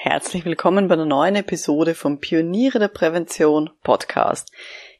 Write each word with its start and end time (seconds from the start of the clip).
Herzlich 0.00 0.44
willkommen 0.44 0.86
bei 0.86 0.94
einer 0.94 1.06
neuen 1.06 1.34
Episode 1.34 1.96
vom 1.96 2.20
Pioniere 2.20 2.78
der 2.78 2.86
Prävention 2.86 3.70
Podcast. 3.82 4.52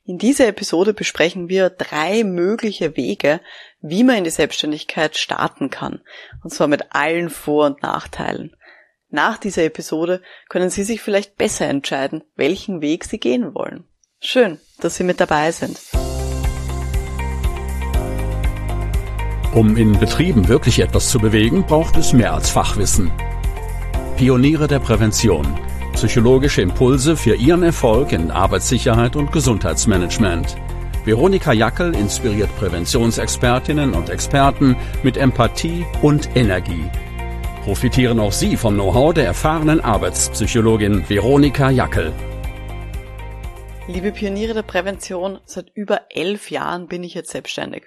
In 0.05 0.19
dieser 0.19 0.49
Episode 0.49 0.93
besprechen 0.93 1.49
wir 1.49 1.71
drei 1.71 2.25
mögliche 2.25 2.97
Wege, 2.97 3.41
wie 3.81 4.03
man 4.03 4.17
in 4.17 4.25
die 4.25 4.31
Selbstständigkeit 4.31 5.17
starten 5.17 5.71
kann. 5.71 6.01
Und 6.43 6.53
zwar 6.53 6.67
mit 6.67 6.97
allen 6.97 7.31
Vor- 7.31 7.67
und 7.67 7.81
Nachteilen. 7.81 8.57
Nach 9.09 9.39
dieser 9.39 9.63
Episode 9.63 10.21
können 10.49 10.69
Sie 10.69 10.83
sich 10.83 11.01
vielleicht 11.01 11.37
besser 11.37 11.67
entscheiden, 11.69 12.25
welchen 12.35 12.81
Weg 12.81 13.05
Sie 13.05 13.19
gehen 13.19 13.55
wollen. 13.55 13.85
Schön, 14.19 14.59
dass 14.81 14.97
Sie 14.97 15.05
mit 15.05 15.21
dabei 15.21 15.53
sind. 15.53 15.79
Um 19.55 19.77
in 19.77 19.97
Betrieben 19.97 20.49
wirklich 20.49 20.81
etwas 20.81 21.09
zu 21.09 21.21
bewegen, 21.21 21.65
braucht 21.67 21.97
es 21.97 22.13
mehr 22.13 22.35
als 22.35 22.51
Fachwissen. 22.51 23.13
Pioniere 24.19 24.67
der 24.67 24.81
Prävention. 24.81 25.47
Psychologische 25.93 26.61
Impulse 26.61 27.17
für 27.17 27.37
Ihren 27.37 27.63
Erfolg 27.63 28.11
in 28.11 28.33
Arbeitssicherheit 28.33 29.15
und 29.15 29.31
Gesundheitsmanagement. 29.31 30.57
Veronika 31.05 31.53
Jackel 31.53 31.95
inspiriert 31.95 32.51
Präventionsexpertinnen 32.59 33.95
und 33.95 34.11
Experten 34.11 34.77
mit 35.05 35.17
Empathie 35.17 35.87
und 36.03 36.35
Energie. 36.35 36.91
Profitieren 37.63 38.19
auch 38.19 38.33
Sie 38.33 38.57
vom 38.57 38.75
Know-how 38.75 39.15
der 39.15 39.27
erfahrenen 39.27 39.81
Arbeitspsychologin 39.81 41.09
Veronika 41.09 41.71
Jackel. 41.71 42.13
Liebe 43.87 44.11
Pioniere 44.11 44.53
der 44.53 44.63
Prävention, 44.63 45.39
seit 45.45 45.71
über 45.75 46.01
elf 46.11 46.51
Jahren 46.51 46.89
bin 46.89 47.05
ich 47.05 47.15
jetzt 47.15 47.31
selbstständig. 47.31 47.85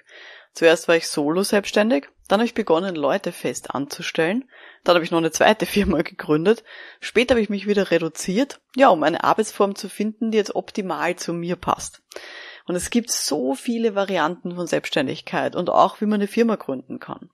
Zuerst 0.54 0.88
war 0.88 0.96
ich 0.96 1.08
solo 1.08 1.42
selbstständig, 1.42 2.08
dann 2.28 2.40
habe 2.40 2.46
ich 2.46 2.54
begonnen, 2.54 2.94
Leute 2.94 3.32
fest 3.32 3.74
anzustellen, 3.74 4.44
dann 4.84 4.94
habe 4.94 5.04
ich 5.04 5.10
noch 5.10 5.18
eine 5.18 5.30
zweite 5.30 5.66
Firma 5.66 6.02
gegründet, 6.02 6.64
später 7.00 7.34
habe 7.34 7.40
ich 7.40 7.50
mich 7.50 7.66
wieder 7.66 7.90
reduziert, 7.90 8.60
ja, 8.76 8.88
um 8.88 9.02
eine 9.02 9.24
Arbeitsform 9.24 9.74
zu 9.74 9.88
finden, 9.88 10.30
die 10.30 10.38
jetzt 10.38 10.54
optimal 10.54 11.16
zu 11.16 11.32
mir 11.32 11.56
passt. 11.56 12.02
Und 12.66 12.74
es 12.74 12.90
gibt 12.90 13.10
so 13.10 13.54
viele 13.54 13.94
Varianten 13.94 14.54
von 14.54 14.66
Selbstständigkeit 14.66 15.56
und 15.56 15.70
auch, 15.70 16.00
wie 16.00 16.06
man 16.06 16.20
eine 16.20 16.28
Firma 16.28 16.56
gründen 16.56 17.00
kann. 17.00 17.30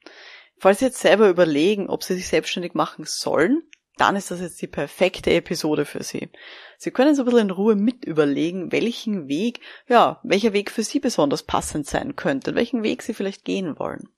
Falls 0.59 0.81
Sie 0.81 0.87
jetzt 0.87 1.01
selber 1.01 1.29
überlegen, 1.29 1.89
ob 1.89 2.03
Sie 2.03 2.15
sich 2.15 2.29
selbstständig 2.29 2.75
machen 2.75 3.05
sollen, 3.07 3.63
dann 3.97 4.17
ist 4.17 4.31
das 4.31 4.41
jetzt 4.41 4.63
die 4.63 4.67
perfekte 4.67 5.31
Episode 5.33 5.85
für 5.85 6.03
Sie. 6.03 6.31
Sie 6.79 6.91
können 6.91 7.15
so 7.15 7.23
ein 7.23 7.25
bisschen 7.27 7.41
in 7.41 7.51
Ruhe 7.51 7.75
mit 7.75 8.05
überlegen, 8.05 8.73
welchen 8.73 9.29
Weg, 9.29 9.61
ja, 9.89 10.21
welcher 10.23 10.53
Weg 10.53 10.71
für 10.71 10.83
Sie 10.83 11.01
besonders 11.01 11.43
passend 11.43 11.87
sein 11.87 12.17
könnte, 12.17 12.55
welchen 12.55 12.83
Weg 12.83 13.03
Sie 13.03 13.15
vielleicht 13.15 13.45
gehen 13.45 13.79
wollen. 13.79 14.09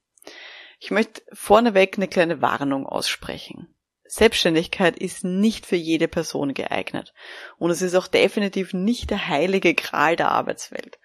Ich 0.83 0.91
möchte 0.91 1.21
vorneweg 1.35 1.99
eine 1.99 2.09
kleine 2.09 2.41
Warnung 2.41 2.87
aussprechen. 2.87 3.69
Selbstständigkeit 4.07 4.99
ist 4.99 5.25
nicht 5.25 5.67
für 5.67 5.77
jede 5.77 6.09
Person 6.09 6.55
geeignet. 6.55 7.13
Und 7.59 7.71
es 7.71 7.83
ist 7.83 7.95
auch 7.95 8.09
definitiv 8.09 8.73
nicht 8.73 9.11
der 9.11 9.29
heilige 9.29 9.75
Gral 9.75 10.17
der 10.17 10.33
Arbeitswelt. 10.33 10.99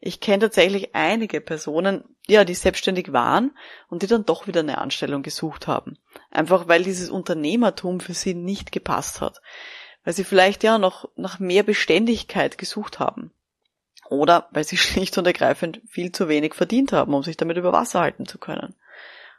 Ich 0.00 0.20
kenne 0.20 0.44
tatsächlich 0.44 0.94
einige 0.94 1.40
Personen, 1.40 2.04
ja, 2.28 2.44
die 2.44 2.54
selbstständig 2.54 3.12
waren 3.12 3.50
und 3.88 4.02
die 4.02 4.06
dann 4.06 4.24
doch 4.24 4.46
wieder 4.46 4.60
eine 4.60 4.78
Anstellung 4.78 5.24
gesucht 5.24 5.66
haben. 5.66 5.98
Einfach 6.30 6.68
weil 6.68 6.84
dieses 6.84 7.10
Unternehmertum 7.10 7.98
für 7.98 8.14
sie 8.14 8.34
nicht 8.34 8.70
gepasst 8.70 9.20
hat. 9.20 9.42
Weil 10.04 10.14
sie 10.14 10.24
vielleicht 10.24 10.62
ja 10.62 10.78
noch 10.78 11.08
nach 11.16 11.40
mehr 11.40 11.64
Beständigkeit 11.64 12.58
gesucht 12.58 13.00
haben. 13.00 13.32
Oder 14.08 14.48
weil 14.52 14.62
sie 14.62 14.76
schlicht 14.76 15.18
und 15.18 15.26
ergreifend 15.26 15.80
viel 15.88 16.12
zu 16.12 16.28
wenig 16.28 16.54
verdient 16.54 16.92
haben, 16.92 17.12
um 17.12 17.24
sich 17.24 17.36
damit 17.36 17.56
über 17.56 17.72
Wasser 17.72 18.00
halten 18.00 18.24
zu 18.24 18.38
können. 18.38 18.76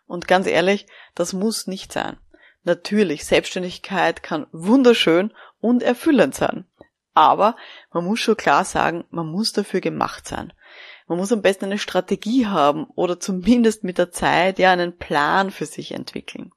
Und 0.08 0.27
ganz 0.27 0.47
ehrlich, 0.47 0.88
das 1.16 1.33
muss 1.33 1.67
nicht 1.67 1.91
sein. 1.91 2.17
Natürlich, 2.63 3.25
Selbstständigkeit 3.25 4.23
kann 4.23 4.47
wunderschön 4.52 5.33
und 5.59 5.83
erfüllend 5.83 6.36
sein. 6.36 6.66
Aber 7.13 7.55
man 7.91 8.05
muss 8.05 8.19
schon 8.19 8.38
klar 8.38 8.66
sagen, 8.66 9.05
man 9.09 9.28
muss 9.28 9.52
dafür 9.53 9.81
gemacht 9.81 10.28
sein. 10.28 10.53
Man 11.08 11.17
muss 11.17 11.31
am 11.31 11.41
besten 11.41 11.66
eine 11.66 11.80
Strategie 11.80 12.45
haben 12.45 12.85
oder 12.95 13.19
zumindest 13.19 13.84
mit 13.84 13.97
der 13.97 14.12
Zeit 14.12 14.59
ja 14.59 14.72
einen 14.72 14.97
Plan 14.97 15.51
für 15.51 15.66
sich 15.66 15.94
entwickeln. 15.94 16.51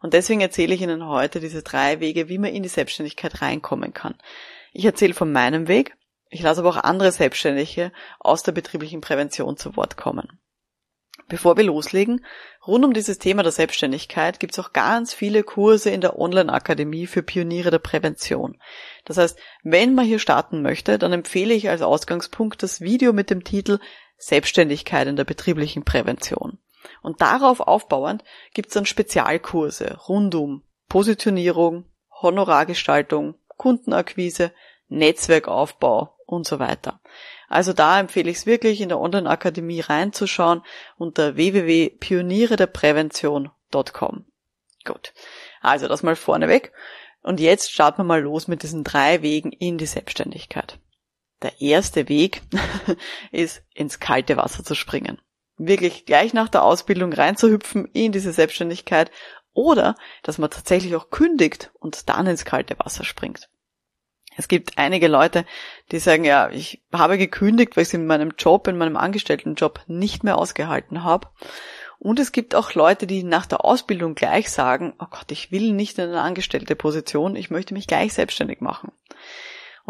Und 0.00 0.14
deswegen 0.14 0.40
erzähle 0.40 0.74
ich 0.74 0.80
Ihnen 0.80 1.06
heute 1.06 1.40
diese 1.40 1.62
drei 1.62 2.00
Wege, 2.00 2.28
wie 2.28 2.38
man 2.38 2.52
in 2.52 2.62
die 2.62 2.68
Selbstständigkeit 2.68 3.42
reinkommen 3.42 3.92
kann. 3.92 4.14
Ich 4.72 4.84
erzähle 4.84 5.14
von 5.14 5.32
meinem 5.32 5.68
Weg, 5.68 5.96
ich 6.30 6.42
lasse 6.42 6.60
aber 6.60 6.70
auch 6.70 6.76
andere 6.76 7.12
Selbstständige 7.12 7.92
aus 8.20 8.42
der 8.42 8.52
betrieblichen 8.52 9.00
Prävention 9.00 9.56
zu 9.56 9.76
Wort 9.76 9.96
kommen. 9.96 10.40
Bevor 11.30 11.56
wir 11.56 11.62
loslegen, 11.62 12.26
rund 12.66 12.84
um 12.84 12.92
dieses 12.92 13.20
Thema 13.20 13.44
der 13.44 13.52
Selbstständigkeit 13.52 14.40
gibt 14.40 14.52
es 14.52 14.58
auch 14.58 14.72
ganz 14.72 15.14
viele 15.14 15.44
Kurse 15.44 15.88
in 15.90 16.00
der 16.00 16.18
Online-Akademie 16.18 17.06
für 17.06 17.22
Pioniere 17.22 17.70
der 17.70 17.78
Prävention. 17.78 18.58
Das 19.04 19.16
heißt, 19.16 19.38
wenn 19.62 19.94
man 19.94 20.06
hier 20.06 20.18
starten 20.18 20.60
möchte, 20.60 20.98
dann 20.98 21.12
empfehle 21.12 21.54
ich 21.54 21.70
als 21.70 21.82
Ausgangspunkt 21.82 22.64
das 22.64 22.80
Video 22.80 23.12
mit 23.12 23.30
dem 23.30 23.44
Titel 23.44 23.78
Selbstständigkeit 24.18 25.06
in 25.06 25.14
der 25.14 25.24
betrieblichen 25.24 25.84
Prävention. 25.84 26.58
Und 27.00 27.20
darauf 27.20 27.60
aufbauend 27.60 28.24
gibt 28.52 28.70
es 28.70 28.74
dann 28.74 28.84
Spezialkurse 28.84 29.98
rund 30.08 30.34
um 30.34 30.64
Positionierung, 30.88 31.84
Honorargestaltung, 32.10 33.36
Kundenakquise, 33.56 34.50
Netzwerkaufbau 34.88 36.16
und 36.26 36.44
so 36.44 36.58
weiter. 36.58 37.00
Also 37.50 37.74
da 37.74 38.00
empfehle 38.00 38.30
ich 38.30 38.38
es 38.38 38.46
wirklich, 38.46 38.80
in 38.80 38.88
der 38.88 39.00
Online-Akademie 39.00 39.80
reinzuschauen 39.80 40.62
unter 40.96 41.34
www.pioniere-der-prävention.com. 41.34 44.24
Gut. 44.84 45.12
Also 45.60 45.88
das 45.88 46.04
mal 46.04 46.14
vorneweg. 46.14 46.72
Und 47.22 47.40
jetzt 47.40 47.72
starten 47.72 47.98
wir 47.98 48.04
mal 48.04 48.22
los 48.22 48.48
mit 48.48 48.62
diesen 48.62 48.84
drei 48.84 49.20
Wegen 49.22 49.50
in 49.50 49.78
die 49.78 49.86
Selbstständigkeit. 49.86 50.78
Der 51.42 51.60
erste 51.60 52.08
Weg 52.08 52.42
ist, 53.32 53.64
ins 53.74 53.98
kalte 53.98 54.36
Wasser 54.36 54.62
zu 54.64 54.76
springen. 54.76 55.20
Wirklich 55.56 56.06
gleich 56.06 56.32
nach 56.32 56.48
der 56.48 56.62
Ausbildung 56.62 57.12
reinzuhüpfen 57.12 57.86
in 57.92 58.12
diese 58.12 58.32
Selbstständigkeit 58.32 59.10
oder 59.52 59.96
dass 60.22 60.38
man 60.38 60.50
tatsächlich 60.50 60.94
auch 60.94 61.10
kündigt 61.10 61.72
und 61.80 62.08
dann 62.08 62.28
ins 62.28 62.44
kalte 62.44 62.78
Wasser 62.78 63.02
springt. 63.02 63.50
Es 64.36 64.48
gibt 64.48 64.78
einige 64.78 65.08
Leute, 65.08 65.44
die 65.90 65.98
sagen, 65.98 66.24
ja, 66.24 66.50
ich 66.50 66.80
habe 66.92 67.18
gekündigt, 67.18 67.76
weil 67.76 67.82
ich 67.82 67.88
es 67.88 67.94
in 67.94 68.06
meinem 68.06 68.32
Job, 68.38 68.68
in 68.68 68.78
meinem 68.78 68.96
Angestelltenjob 68.96 69.80
nicht 69.86 70.24
mehr 70.24 70.38
ausgehalten 70.38 71.04
habe. 71.04 71.28
Und 71.98 72.18
es 72.18 72.32
gibt 72.32 72.54
auch 72.54 72.74
Leute, 72.74 73.06
die 73.06 73.22
nach 73.22 73.44
der 73.44 73.64
Ausbildung 73.64 74.14
gleich 74.14 74.50
sagen, 74.50 74.94
oh 74.98 75.06
Gott, 75.10 75.30
ich 75.30 75.52
will 75.52 75.72
nicht 75.72 75.98
in 75.98 76.08
eine 76.08 76.22
angestellte 76.22 76.74
Position, 76.74 77.36
ich 77.36 77.50
möchte 77.50 77.74
mich 77.74 77.86
gleich 77.86 78.14
selbstständig 78.14 78.60
machen. 78.62 78.92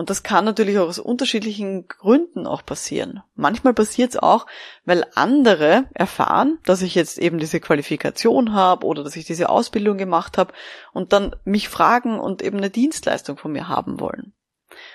Und 0.01 0.09
das 0.09 0.23
kann 0.23 0.47
natürlich 0.47 0.79
auch 0.79 0.89
aus 0.89 0.99
unterschiedlichen 0.99 1.87
Gründen 1.87 2.47
auch 2.47 2.65
passieren. 2.65 3.23
Manchmal 3.35 3.75
passiert 3.75 4.13
es 4.13 4.17
auch, 4.17 4.47
weil 4.87 5.05
andere 5.15 5.91
erfahren, 5.93 6.59
dass 6.65 6.81
ich 6.81 6.95
jetzt 6.95 7.19
eben 7.19 7.37
diese 7.37 7.61
Qualifikation 7.61 8.55
habe 8.55 8.87
oder 8.87 9.05
dass 9.05 9.15
ich 9.17 9.27
diese 9.27 9.51
Ausbildung 9.51 9.99
gemacht 9.99 10.39
habe 10.39 10.55
und 10.95 11.13
dann 11.13 11.37
mich 11.45 11.69
fragen 11.69 12.19
und 12.19 12.41
eben 12.41 12.57
eine 12.57 12.71
Dienstleistung 12.71 13.37
von 13.37 13.53
mir 13.53 13.69
haben 13.69 14.01
wollen. 14.01 14.33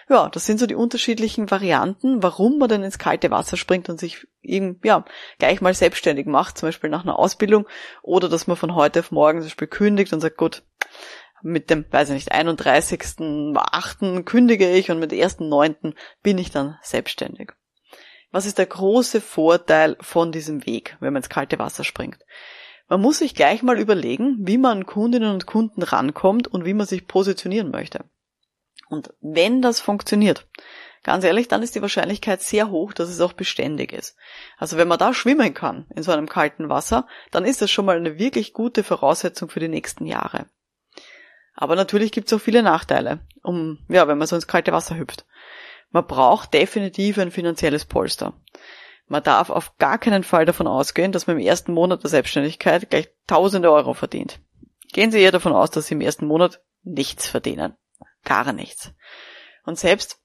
Ja, 0.09 0.27
das 0.27 0.47
sind 0.47 0.59
so 0.59 0.65
die 0.65 0.73
unterschiedlichen 0.73 1.51
Varianten, 1.51 2.23
warum 2.23 2.57
man 2.57 2.69
denn 2.69 2.81
ins 2.81 2.97
kalte 2.97 3.29
Wasser 3.29 3.57
springt 3.57 3.89
und 3.89 3.99
sich 3.99 4.25
eben, 4.41 4.79
ja, 4.83 5.05
gleich 5.37 5.61
mal 5.61 5.75
selbstständig 5.75 6.25
macht, 6.25 6.57
zum 6.57 6.69
Beispiel 6.69 6.89
nach 6.89 7.03
einer 7.03 7.19
Ausbildung, 7.19 7.67
oder 8.01 8.27
dass 8.27 8.47
man 8.47 8.57
von 8.57 8.73
heute 8.73 9.01
auf 9.01 9.11
morgen 9.11 9.41
zum 9.41 9.49
Beispiel 9.49 9.67
kündigt 9.67 10.13
und 10.13 10.21
sagt, 10.21 10.37
gut, 10.37 10.63
mit 11.45 11.69
dem, 11.69 11.85
weiß 11.89 12.09
ich 12.09 12.15
nicht, 12.15 12.33
31.8. 12.33 14.23
kündige 14.23 14.67
ich 14.71 14.89
und 14.89 14.97
mit 14.97 15.11
dem 15.11 15.19
1.9. 15.19 15.93
bin 16.23 16.39
ich 16.39 16.49
dann 16.49 16.79
selbstständig. 16.81 17.51
Was 18.31 18.47
ist 18.47 18.57
der 18.57 18.65
große 18.65 19.21
Vorteil 19.21 19.95
von 20.01 20.31
diesem 20.31 20.65
Weg, 20.65 20.97
wenn 20.99 21.13
man 21.13 21.21
ins 21.21 21.29
kalte 21.29 21.59
Wasser 21.59 21.83
springt? 21.83 22.17
Man 22.87 22.99
muss 22.99 23.19
sich 23.19 23.35
gleich 23.35 23.61
mal 23.61 23.79
überlegen, 23.79 24.37
wie 24.39 24.57
man 24.57 24.79
an 24.79 24.85
Kundinnen 24.87 25.31
und 25.31 25.45
Kunden 25.45 25.83
rankommt 25.83 26.47
und 26.47 26.65
wie 26.65 26.73
man 26.73 26.87
sich 26.87 27.07
positionieren 27.07 27.69
möchte. 27.69 28.05
Und 28.89 29.13
wenn 29.21 29.61
das 29.61 29.79
funktioniert, 29.79 30.47
ganz 31.03 31.23
ehrlich, 31.23 31.47
dann 31.47 31.61
ist 31.61 31.75
die 31.75 31.81
Wahrscheinlichkeit 31.81 32.41
sehr 32.41 32.71
hoch, 32.71 32.91
dass 32.91 33.09
es 33.09 33.21
auch 33.21 33.33
beständig 33.33 33.93
ist. 33.93 34.17
Also 34.57 34.77
wenn 34.77 34.87
man 34.87 34.97
da 34.99 35.13
schwimmen 35.13 35.53
kann 35.53 35.85
in 35.95 36.01
so 36.01 36.11
einem 36.11 36.27
kalten 36.27 36.69
Wasser, 36.69 37.07
dann 37.29 37.45
ist 37.45 37.61
das 37.61 37.69
schon 37.69 37.85
mal 37.85 37.97
eine 37.97 38.17
wirklich 38.17 38.53
gute 38.53 38.83
Voraussetzung 38.83 39.49
für 39.49 39.59
die 39.59 39.67
nächsten 39.67 40.07
Jahre. 40.07 40.47
Aber 41.55 41.75
natürlich 41.75 42.11
gibt 42.11 42.27
es 42.27 42.33
auch 42.33 42.41
viele 42.41 42.63
Nachteile, 42.63 43.19
um, 43.41 43.79
ja, 43.87 44.07
wenn 44.07 44.17
man 44.17 44.27
so 44.27 44.35
ins 44.35 44.47
kalte 44.47 44.71
Wasser 44.71 44.97
hüpft. 44.97 45.25
Man 45.91 46.05
braucht 46.05 46.53
definitiv 46.53 47.17
ein 47.17 47.31
finanzielles 47.31 47.85
Polster. 47.85 48.33
Man 49.07 49.23
darf 49.23 49.49
auf 49.49 49.77
gar 49.77 49.97
keinen 49.97 50.23
Fall 50.23 50.45
davon 50.45 50.67
ausgehen, 50.67 51.11
dass 51.11 51.27
man 51.27 51.37
im 51.37 51.45
ersten 51.45 51.73
Monat 51.73 52.03
der 52.03 52.09
Selbstständigkeit 52.09 52.89
gleich 52.89 53.09
tausende 53.27 53.71
Euro 53.71 53.93
verdient. 53.93 54.39
Gehen 54.91 55.11
Sie 55.11 55.21
eher 55.21 55.31
davon 55.31 55.53
aus, 55.53 55.71
dass 55.71 55.87
Sie 55.87 55.93
im 55.93 56.01
ersten 56.01 56.27
Monat 56.27 56.61
nichts 56.83 57.27
verdienen. 57.27 57.75
Gar 58.23 58.51
nichts. 58.51 58.91
Und 59.63 59.77
selbst 59.77 60.19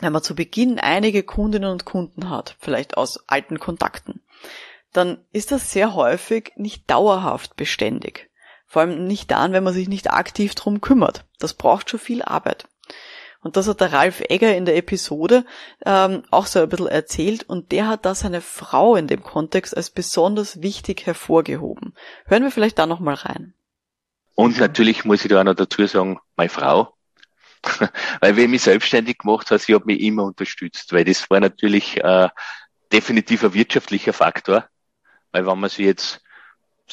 wenn 0.00 0.12
man 0.12 0.22
zu 0.22 0.34
Beginn 0.34 0.78
einige 0.78 1.22
Kundinnen 1.22 1.70
und 1.70 1.84
Kunden 1.84 2.28
hat, 2.28 2.56
vielleicht 2.58 2.96
aus 2.96 3.28
alten 3.28 3.60
Kontakten, 3.60 4.22
dann 4.92 5.24
ist 5.32 5.52
das 5.52 5.72
sehr 5.72 5.94
häufig 5.94 6.52
nicht 6.56 6.90
dauerhaft 6.90 7.56
beständig. 7.56 8.30
Vor 8.72 8.80
allem 8.80 9.06
nicht 9.06 9.30
dann, 9.30 9.52
wenn 9.52 9.64
man 9.64 9.74
sich 9.74 9.86
nicht 9.86 10.10
aktiv 10.10 10.54
drum 10.54 10.80
kümmert. 10.80 11.26
Das 11.38 11.52
braucht 11.52 11.90
schon 11.90 12.00
viel 12.00 12.22
Arbeit. 12.22 12.68
Und 13.42 13.58
das 13.58 13.68
hat 13.68 13.82
der 13.82 13.92
Ralf 13.92 14.22
Egger 14.30 14.56
in 14.56 14.64
der 14.64 14.78
Episode 14.78 15.44
ähm, 15.84 16.22
auch 16.30 16.46
so 16.46 16.60
ein 16.60 16.70
bisschen 16.70 16.86
erzählt 16.86 17.42
und 17.46 17.70
der 17.70 17.86
hat 17.86 18.06
da 18.06 18.14
seine 18.14 18.40
Frau 18.40 18.96
in 18.96 19.08
dem 19.08 19.22
Kontext 19.22 19.76
als 19.76 19.90
besonders 19.90 20.62
wichtig 20.62 21.04
hervorgehoben. 21.04 21.92
Hören 22.24 22.44
wir 22.44 22.50
vielleicht 22.50 22.78
da 22.78 22.86
nochmal 22.86 23.16
rein. 23.16 23.52
Und 24.36 24.58
natürlich 24.58 25.04
muss 25.04 25.22
ich 25.22 25.28
da 25.28 25.40
auch 25.40 25.44
noch 25.44 25.54
dazu 25.54 25.86
sagen, 25.86 26.18
meine 26.36 26.48
Frau. 26.48 26.94
weil 28.20 28.36
wenn 28.36 28.44
ich 28.44 28.50
mich 28.52 28.62
selbstständig 28.62 29.18
gemacht 29.18 29.50
habe, 29.50 29.58
sie 29.58 29.74
hat 29.74 29.84
mich 29.84 30.00
immer 30.00 30.24
unterstützt, 30.24 30.94
weil 30.94 31.04
das 31.04 31.28
war 31.28 31.40
natürlich 31.40 32.02
äh, 32.02 32.30
definitiv 32.90 33.44
ein 33.44 33.52
wirtschaftlicher 33.52 34.14
Faktor. 34.14 34.66
Weil 35.30 35.44
wenn 35.46 35.60
man 35.60 35.68
sich 35.68 35.84
jetzt 35.84 36.21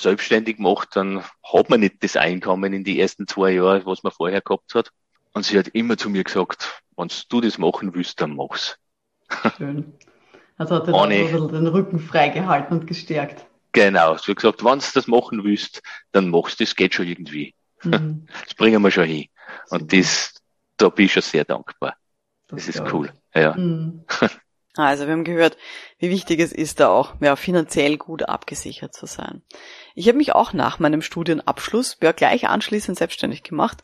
selbstständig 0.01 0.59
macht, 0.59 0.95
dann 0.95 1.23
hat 1.43 1.69
man 1.69 1.79
nicht 1.79 2.03
das 2.03 2.15
Einkommen 2.15 2.73
in 2.73 2.83
die 2.83 2.99
ersten 2.99 3.27
zwei 3.27 3.51
Jahre, 3.51 3.85
was 3.85 4.03
man 4.03 4.11
vorher 4.11 4.41
gehabt 4.41 4.75
hat. 4.75 4.91
Und 5.33 5.45
sie 5.45 5.57
hat 5.57 5.69
immer 5.69 5.97
zu 5.97 6.09
mir 6.09 6.23
gesagt, 6.23 6.81
wenn 6.97 7.09
du 7.29 7.41
das 7.41 7.57
machen 7.57 7.93
willst, 7.93 8.19
dann 8.21 8.35
mach's. 8.35 8.77
Schön. 9.57 9.93
Also 10.57 10.75
hat 10.75 10.87
er 10.87 10.93
dann 10.93 11.11
ein 11.11 11.25
bisschen 11.25 11.47
den 11.49 11.67
Rücken 11.67 11.99
freigehalten 11.99 12.79
und 12.79 12.87
gestärkt. 12.87 13.45
Genau. 13.71 14.17
Sie 14.17 14.31
hat 14.31 14.37
gesagt, 14.37 14.63
wenn 14.63 14.79
du 14.79 14.85
das 14.93 15.07
machen 15.07 15.43
willst, 15.43 15.81
dann 16.11 16.29
machst 16.29 16.59
du 16.59 16.63
das, 16.63 16.75
geht 16.75 16.93
schon 16.93 17.07
irgendwie. 17.07 17.53
Mhm. 17.83 18.27
Das 18.45 18.55
bringen 18.55 18.81
wir 18.81 18.91
schon 18.91 19.05
hin. 19.05 19.27
Und 19.69 19.93
das, 19.93 20.33
da 20.77 20.89
bin 20.89 21.05
ich 21.05 21.13
schon 21.13 21.21
sehr 21.21 21.45
dankbar. 21.45 21.95
Das, 22.47 22.65
das 22.65 22.75
ist 22.75 22.93
cool. 22.93 23.11
Ja. 23.33 23.55
Mhm. 23.55 24.03
Also 24.85 25.05
wir 25.05 25.13
haben 25.13 25.23
gehört, 25.23 25.57
wie 25.97 26.09
wichtig 26.09 26.39
es 26.39 26.51
ist, 26.51 26.79
da 26.79 26.89
auch 26.89 27.15
ja, 27.21 27.35
finanziell 27.35 27.97
gut 27.97 28.23
abgesichert 28.23 28.93
zu 28.93 29.05
sein. 29.05 29.41
Ich 29.95 30.07
habe 30.07 30.17
mich 30.17 30.33
auch 30.33 30.53
nach 30.53 30.79
meinem 30.79 31.01
Studienabschluss 31.01 31.97
ja, 32.01 32.11
gleich 32.11 32.47
anschließend 32.47 32.97
selbstständig 32.97 33.43
gemacht 33.43 33.81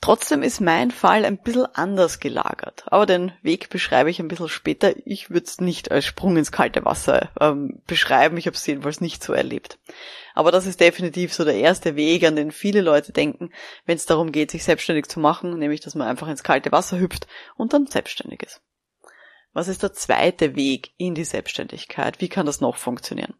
Trotzdem 0.00 0.44
ist 0.44 0.60
mein 0.60 0.92
Fall 0.92 1.24
ein 1.24 1.38
bisschen 1.38 1.66
anders 1.74 2.20
gelagert. 2.20 2.84
Aber 2.86 3.04
den 3.04 3.32
Weg 3.42 3.68
beschreibe 3.68 4.10
ich 4.10 4.20
ein 4.20 4.28
bisschen 4.28 4.48
später. 4.48 4.94
Ich 5.04 5.30
würde 5.30 5.46
es 5.46 5.60
nicht 5.60 5.90
als 5.90 6.04
Sprung 6.04 6.36
ins 6.36 6.52
kalte 6.52 6.84
Wasser 6.84 7.30
ähm, 7.40 7.82
beschreiben. 7.86 8.36
Ich 8.36 8.46
habe 8.46 8.54
es 8.54 8.64
jedenfalls 8.64 9.00
nicht 9.00 9.24
so 9.24 9.32
erlebt. 9.32 9.78
Aber 10.34 10.52
das 10.52 10.66
ist 10.66 10.80
definitiv 10.80 11.34
so 11.34 11.44
der 11.44 11.56
erste 11.56 11.96
Weg, 11.96 12.24
an 12.24 12.36
den 12.36 12.52
viele 12.52 12.80
Leute 12.80 13.12
denken, 13.12 13.50
wenn 13.86 13.96
es 13.96 14.06
darum 14.06 14.30
geht, 14.30 14.52
sich 14.52 14.62
selbstständig 14.62 15.08
zu 15.08 15.18
machen, 15.18 15.58
nämlich 15.58 15.80
dass 15.80 15.96
man 15.96 16.06
einfach 16.06 16.28
ins 16.28 16.44
kalte 16.44 16.70
Wasser 16.70 17.00
hüpft 17.00 17.26
und 17.56 17.72
dann 17.72 17.88
selbstständig 17.88 18.44
ist. 18.44 18.60
Was 19.52 19.68
ist 19.68 19.82
der 19.82 19.92
zweite 19.92 20.56
Weg 20.56 20.92
in 20.98 21.14
die 21.14 21.24
Selbstständigkeit? 21.24 22.20
Wie 22.20 22.28
kann 22.28 22.46
das 22.46 22.60
noch 22.60 22.76
funktionieren? 22.76 23.34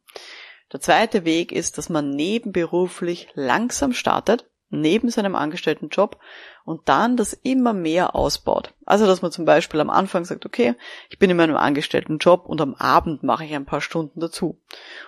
Der 0.72 0.80
zweite 0.80 1.24
Weg 1.24 1.52
ist, 1.52 1.78
dass 1.78 1.88
man 1.88 2.10
nebenberuflich 2.10 3.28
langsam 3.34 3.92
startet 3.92 4.50
neben 4.70 5.10
seinem 5.10 5.34
angestellten 5.34 5.88
Job 5.88 6.18
und 6.64 6.88
dann 6.88 7.16
das 7.16 7.32
immer 7.32 7.72
mehr 7.72 8.14
ausbaut. 8.14 8.74
Also, 8.84 9.06
dass 9.06 9.22
man 9.22 9.32
zum 9.32 9.44
Beispiel 9.44 9.80
am 9.80 9.88
Anfang 9.88 10.24
sagt, 10.24 10.44
okay, 10.44 10.74
ich 11.08 11.18
bin 11.18 11.30
in 11.30 11.36
meinem 11.36 11.56
angestellten 11.56 12.18
Job 12.18 12.44
und 12.46 12.60
am 12.60 12.74
Abend 12.74 13.22
mache 13.22 13.44
ich 13.44 13.54
ein 13.54 13.64
paar 13.64 13.80
Stunden 13.80 14.20
dazu. 14.20 14.60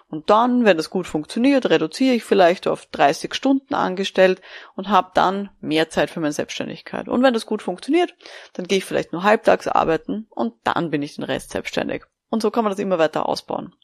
Und 0.09 0.31
dann, 0.31 0.65
wenn 0.65 0.79
das 0.79 0.89
gut 0.89 1.07
funktioniert, 1.07 1.69
reduziere 1.69 2.15
ich 2.15 2.25
vielleicht 2.25 2.67
auf 2.67 2.87
30 2.87 3.35
Stunden 3.35 3.75
angestellt 3.75 4.41
und 4.75 4.89
habe 4.89 5.11
dann 5.15 5.51
mehr 5.61 5.91
Zeit 5.91 6.11
für 6.11 6.21
meine 6.21 6.33
Selbstständigkeit. 6.33 7.09
Und 7.09 7.23
wenn 7.23 7.35
das 7.35 7.47
gut 7.47 7.63
funktioniert, 7.63 8.15
dann 8.55 8.67
gehe 8.67 8.79
ich 8.79 8.85
vielleicht 8.85 9.13
nur 9.13 9.23
halbtags 9.23 9.69
arbeiten 9.69 10.27
und 10.31 10.55
dann 10.65 10.91
bin 10.91 11.03
ich 11.03 11.17
den 11.17 11.25
Rest 11.25 11.51
selbstständig. 11.51 12.05
Und 12.31 12.41
so 12.41 12.51
kann 12.51 12.65
man 12.65 12.71
das 12.73 12.79
immer 12.79 12.99
weiter 12.99 13.29
ausbauen. 13.29 13.75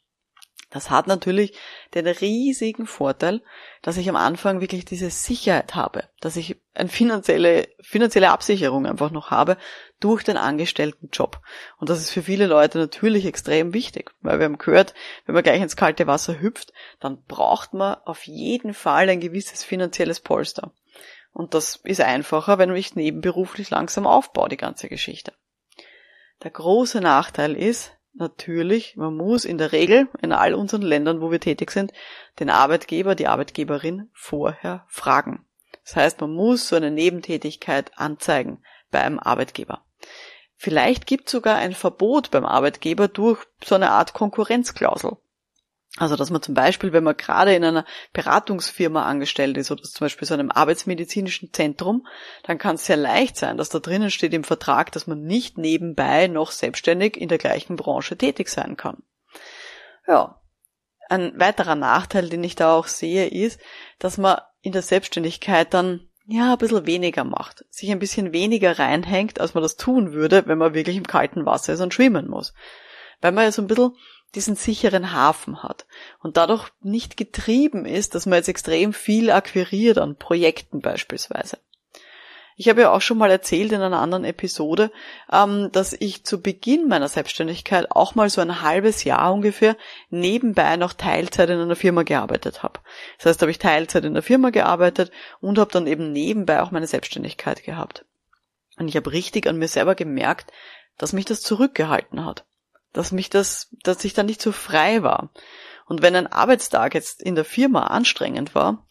Das 0.70 0.90
hat 0.90 1.06
natürlich 1.06 1.56
den 1.94 2.08
riesigen 2.08 2.86
Vorteil, 2.86 3.40
dass 3.82 3.98
ich 3.98 4.08
am 4.08 4.16
Anfang 4.16 4.60
wirklich 4.60 4.84
diese 4.84 5.10
Sicherheit 5.10 5.76
habe, 5.76 6.08
dass 6.20 6.34
ich 6.34 6.56
eine 6.74 6.88
finanzielle, 6.88 7.68
finanzielle 7.80 8.30
Absicherung 8.30 8.84
einfach 8.84 9.12
noch 9.12 9.30
habe 9.30 9.58
durch 10.00 10.24
den 10.24 10.36
angestellten 10.36 11.08
Job. 11.12 11.40
Und 11.78 11.88
das 11.88 12.00
ist 12.00 12.10
für 12.10 12.22
viele 12.22 12.46
Leute 12.46 12.78
natürlich 12.78 13.26
extrem 13.26 13.74
wichtig, 13.74 14.10
weil 14.22 14.40
wir 14.40 14.46
haben 14.46 14.58
gehört, 14.58 14.92
wenn 15.24 15.34
man 15.34 15.44
gleich 15.44 15.62
ins 15.62 15.76
kalte 15.76 16.08
Wasser 16.08 16.40
hüpft, 16.40 16.72
dann 16.98 17.22
braucht 17.24 17.72
man 17.72 17.94
auf 18.04 18.26
jeden 18.26 18.74
Fall 18.74 19.08
ein 19.08 19.20
gewisses 19.20 19.62
finanzielles 19.62 20.18
Polster. 20.18 20.72
Und 21.32 21.54
das 21.54 21.76
ist 21.84 22.00
einfacher, 22.00 22.58
wenn 22.58 22.74
ich 22.74 22.96
nebenberuflich 22.96 23.70
langsam 23.70 24.06
aufbaue, 24.06 24.48
die 24.48 24.56
ganze 24.56 24.88
Geschichte. 24.88 25.32
Der 26.42 26.50
große 26.50 27.00
Nachteil 27.00 27.54
ist, 27.54 27.95
natürlich, 28.18 28.96
man 28.96 29.16
muss 29.16 29.44
in 29.44 29.58
der 29.58 29.72
Regel 29.72 30.08
in 30.22 30.32
all 30.32 30.54
unseren 30.54 30.82
Ländern, 30.82 31.20
wo 31.20 31.30
wir 31.30 31.40
tätig 31.40 31.70
sind, 31.70 31.92
den 32.40 32.50
Arbeitgeber, 32.50 33.14
die 33.14 33.26
Arbeitgeberin 33.26 34.10
vorher 34.12 34.84
fragen. 34.88 35.44
Das 35.84 35.96
heißt, 35.96 36.20
man 36.20 36.32
muss 36.32 36.68
so 36.68 36.76
eine 36.76 36.90
Nebentätigkeit 36.90 37.92
anzeigen 37.96 38.62
beim 38.90 39.18
Arbeitgeber. 39.18 39.84
Vielleicht 40.56 41.06
gibt 41.06 41.26
es 41.26 41.32
sogar 41.32 41.56
ein 41.56 41.72
Verbot 41.72 42.30
beim 42.30 42.44
Arbeitgeber 42.44 43.08
durch 43.08 43.44
so 43.62 43.74
eine 43.74 43.90
Art 43.90 44.14
Konkurrenzklausel. 44.14 45.18
Also, 45.98 46.16
dass 46.16 46.30
man 46.30 46.42
zum 46.42 46.54
Beispiel, 46.54 46.92
wenn 46.92 47.04
man 47.04 47.16
gerade 47.16 47.54
in 47.54 47.64
einer 47.64 47.86
Beratungsfirma 48.12 49.06
angestellt 49.06 49.56
ist 49.56 49.70
oder 49.70 49.82
zum 49.82 50.04
Beispiel 50.04 50.28
so 50.28 50.34
einem 50.34 50.50
arbeitsmedizinischen 50.50 51.52
Zentrum, 51.54 52.06
dann 52.42 52.58
kann 52.58 52.74
es 52.74 52.84
sehr 52.84 52.98
leicht 52.98 53.38
sein, 53.38 53.56
dass 53.56 53.70
da 53.70 53.78
drinnen 53.78 54.10
steht 54.10 54.34
im 54.34 54.44
Vertrag, 54.44 54.92
dass 54.92 55.06
man 55.06 55.22
nicht 55.22 55.56
nebenbei 55.56 56.26
noch 56.26 56.50
selbstständig 56.50 57.16
in 57.16 57.28
der 57.28 57.38
gleichen 57.38 57.76
Branche 57.76 58.16
tätig 58.18 58.48
sein 58.48 58.76
kann. 58.76 59.02
Ja. 60.06 60.40
Ein 61.08 61.38
weiterer 61.38 61.76
Nachteil, 61.76 62.28
den 62.28 62.42
ich 62.42 62.56
da 62.56 62.74
auch 62.74 62.88
sehe, 62.88 63.28
ist, 63.28 63.60
dass 63.98 64.18
man 64.18 64.40
in 64.60 64.72
der 64.72 64.82
Selbstständigkeit 64.82 65.72
dann 65.72 66.08
ja, 66.26 66.52
ein 66.52 66.58
bisschen 66.58 66.86
weniger 66.86 67.22
macht, 67.24 67.64
sich 67.70 67.90
ein 67.90 68.00
bisschen 68.00 68.32
weniger 68.32 68.78
reinhängt, 68.78 69.40
als 69.40 69.54
man 69.54 69.62
das 69.62 69.76
tun 69.76 70.12
würde, 70.12 70.46
wenn 70.46 70.58
man 70.58 70.74
wirklich 70.74 70.96
im 70.96 71.06
kalten 71.06 71.46
Wasser 71.46 71.72
ist 71.72 71.80
und 71.80 71.94
schwimmen 71.94 72.28
muss. 72.28 72.52
Weil 73.20 73.32
man 73.32 73.44
ja 73.44 73.52
so 73.52 73.62
ein 73.62 73.68
bisschen 73.68 73.92
diesen 74.36 74.54
sicheren 74.54 75.12
Hafen 75.12 75.62
hat 75.62 75.86
und 76.20 76.36
dadurch 76.36 76.68
nicht 76.80 77.16
getrieben 77.16 77.86
ist, 77.86 78.14
dass 78.14 78.26
man 78.26 78.36
jetzt 78.36 78.48
extrem 78.48 78.92
viel 78.92 79.30
akquiriert 79.30 79.98
an 79.98 80.16
Projekten 80.16 80.80
beispielsweise. 80.80 81.58
Ich 82.58 82.70
habe 82.70 82.80
ja 82.80 82.92
auch 82.92 83.02
schon 83.02 83.18
mal 83.18 83.30
erzählt 83.30 83.72
in 83.72 83.82
einer 83.82 84.00
anderen 84.00 84.24
Episode, 84.24 84.90
ähm, 85.30 85.70
dass 85.72 85.92
ich 85.92 86.24
zu 86.24 86.40
Beginn 86.40 86.88
meiner 86.88 87.08
Selbstständigkeit 87.08 87.90
auch 87.90 88.14
mal 88.14 88.30
so 88.30 88.40
ein 88.40 88.62
halbes 88.62 89.04
Jahr 89.04 89.32
ungefähr 89.34 89.76
nebenbei 90.08 90.76
noch 90.76 90.94
Teilzeit 90.94 91.50
in 91.50 91.60
einer 91.60 91.76
Firma 91.76 92.02
gearbeitet 92.02 92.62
habe. 92.62 92.80
Das 93.18 93.26
heißt, 93.26 93.42
habe 93.42 93.50
ich 93.50 93.58
Teilzeit 93.58 94.06
in 94.06 94.14
der 94.14 94.22
Firma 94.22 94.50
gearbeitet 94.50 95.10
und 95.40 95.58
habe 95.58 95.70
dann 95.70 95.86
eben 95.86 96.12
nebenbei 96.12 96.62
auch 96.62 96.70
meine 96.70 96.86
Selbstständigkeit 96.86 97.62
gehabt. 97.62 98.06
Und 98.78 98.88
ich 98.88 98.96
habe 98.96 99.12
richtig 99.12 99.46
an 99.46 99.58
mir 99.58 99.68
selber 99.68 99.94
gemerkt, 99.94 100.50
dass 100.96 101.12
mich 101.12 101.26
das 101.26 101.42
zurückgehalten 101.42 102.24
hat 102.24 102.46
dass 102.96 103.12
mich 103.12 103.30
das, 103.30 103.68
dass 103.82 104.04
ich 104.04 104.14
da 104.14 104.22
nicht 104.22 104.40
so 104.40 104.52
frei 104.52 105.02
war. 105.02 105.30
Und 105.86 106.02
wenn 106.02 106.16
ein 106.16 106.26
Arbeitstag 106.26 106.94
jetzt 106.94 107.22
in 107.22 107.34
der 107.34 107.44
Firma 107.44 107.84
anstrengend 107.84 108.54
war, 108.54 108.86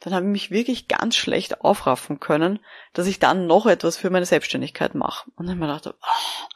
dann 0.00 0.14
habe 0.14 0.26
ich 0.26 0.32
mich 0.32 0.50
wirklich 0.50 0.88
ganz 0.88 1.16
schlecht 1.16 1.60
aufraffen 1.62 2.20
können, 2.20 2.60
dass 2.92 3.06
ich 3.06 3.18
dann 3.18 3.46
noch 3.46 3.66
etwas 3.66 3.96
für 3.96 4.10
meine 4.10 4.26
Selbstständigkeit 4.26 4.94
mache. 4.94 5.30
Und 5.36 5.46
dann 5.46 5.56
habe 5.56 5.56
ich 5.56 5.60
mir 5.60 5.78
gedacht, 5.78 5.94
oh, 6.00 6.46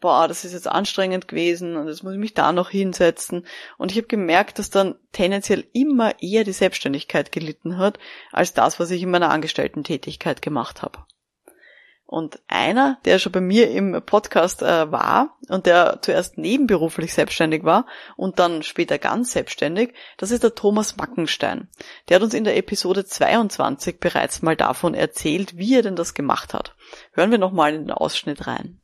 boah, 0.00 0.28
das 0.28 0.44
ist 0.44 0.52
jetzt 0.52 0.68
anstrengend 0.68 1.26
gewesen 1.26 1.76
und 1.76 1.88
jetzt 1.88 2.04
muss 2.04 2.12
ich 2.12 2.18
mich 2.18 2.34
da 2.34 2.52
noch 2.52 2.70
hinsetzen. 2.70 3.46
Und 3.76 3.90
ich 3.90 3.98
habe 3.98 4.06
gemerkt, 4.06 4.58
dass 4.58 4.70
dann 4.70 4.94
tendenziell 5.12 5.66
immer 5.72 6.22
eher 6.22 6.44
die 6.44 6.52
Selbstständigkeit 6.52 7.32
gelitten 7.32 7.76
hat, 7.78 7.98
als 8.30 8.54
das, 8.54 8.78
was 8.78 8.90
ich 8.90 9.02
in 9.02 9.10
meiner 9.10 9.30
Angestellten-Tätigkeit 9.30 10.42
gemacht 10.42 10.82
habe. 10.82 11.04
Und 12.06 12.38
einer, 12.46 12.98
der 13.04 13.18
schon 13.18 13.32
bei 13.32 13.40
mir 13.40 13.68
im 13.70 14.00
Podcast 14.06 14.62
äh, 14.62 14.92
war 14.92 15.36
und 15.48 15.66
der 15.66 15.98
zuerst 16.02 16.38
nebenberuflich 16.38 17.12
selbstständig 17.12 17.64
war 17.64 17.86
und 18.16 18.38
dann 18.38 18.62
später 18.62 18.98
ganz 18.98 19.32
selbstständig, 19.32 19.92
das 20.16 20.30
ist 20.30 20.44
der 20.44 20.54
Thomas 20.54 20.96
Mackenstein. 20.96 21.68
Der 22.08 22.16
hat 22.16 22.22
uns 22.22 22.34
in 22.34 22.44
der 22.44 22.56
Episode 22.56 23.04
22 23.04 23.98
bereits 23.98 24.40
mal 24.40 24.54
davon 24.54 24.94
erzählt, 24.94 25.58
wie 25.58 25.74
er 25.74 25.82
denn 25.82 25.96
das 25.96 26.14
gemacht 26.14 26.54
hat. 26.54 26.76
Hören 27.12 27.32
wir 27.32 27.38
nochmal 27.38 27.74
in 27.74 27.82
den 27.82 27.90
Ausschnitt 27.90 28.46
rein. 28.46 28.80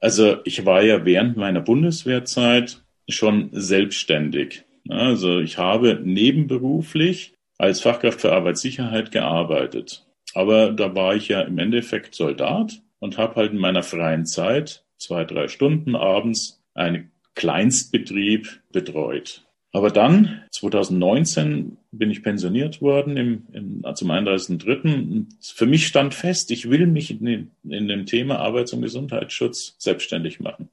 Also 0.00 0.38
ich 0.44 0.64
war 0.64 0.82
ja 0.82 1.04
während 1.04 1.36
meiner 1.36 1.60
Bundeswehrzeit 1.60 2.82
schon 3.08 3.50
selbstständig. 3.52 4.64
Also 4.88 5.40
ich 5.40 5.58
habe 5.58 6.00
nebenberuflich 6.02 7.34
als 7.58 7.80
Fachkraft 7.80 8.20
für 8.20 8.32
Arbeitssicherheit 8.32 9.12
gearbeitet. 9.12 10.06
Aber 10.34 10.72
da 10.72 10.94
war 10.94 11.14
ich 11.14 11.28
ja 11.28 11.42
im 11.42 11.58
Endeffekt 11.58 12.14
Soldat 12.14 12.80
und 12.98 13.18
habe 13.18 13.36
halt 13.36 13.52
in 13.52 13.58
meiner 13.58 13.82
freien 13.82 14.26
Zeit 14.26 14.84
zwei, 14.96 15.24
drei 15.24 15.48
Stunden 15.48 15.96
abends 15.96 16.62
einen 16.74 17.10
Kleinstbetrieb 17.34 18.60
betreut. 18.72 19.44
Aber 19.72 19.90
dann, 19.90 20.42
2019, 20.50 21.78
bin 21.92 22.10
ich 22.10 22.22
pensioniert 22.22 22.82
worden 22.82 23.16
im, 23.16 23.46
im, 23.52 23.94
zum 23.94 24.10
31.03. 24.10 25.26
Für 25.40 25.66
mich 25.66 25.86
stand 25.86 26.14
fest, 26.14 26.50
ich 26.50 26.68
will 26.68 26.86
mich 26.86 27.10
in, 27.10 27.50
in 27.64 27.88
dem 27.88 28.04
Thema 28.04 28.38
Arbeits- 28.38 28.74
und 28.74 28.82
Gesundheitsschutz 28.82 29.74
selbstständig 29.78 30.40
machen. 30.40 30.68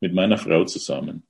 Mit 0.00 0.12
meiner 0.12 0.36
Frau 0.36 0.64
zusammen. 0.64 1.22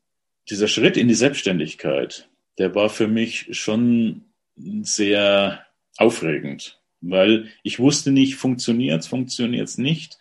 Dieser 0.50 0.66
Schritt 0.66 0.96
in 0.96 1.06
die 1.06 1.14
Selbstständigkeit, 1.14 2.28
der 2.58 2.74
war 2.74 2.88
für 2.88 3.06
mich 3.06 3.48
schon 3.56 4.24
sehr 4.56 5.64
aufregend, 5.96 6.80
weil 7.11 7.49
ich 7.62 7.78
wusste 7.78 8.11
nicht, 8.12 8.37
funktioniert's, 8.37 9.06
funktioniert's 9.06 9.78
nicht. 9.78 10.18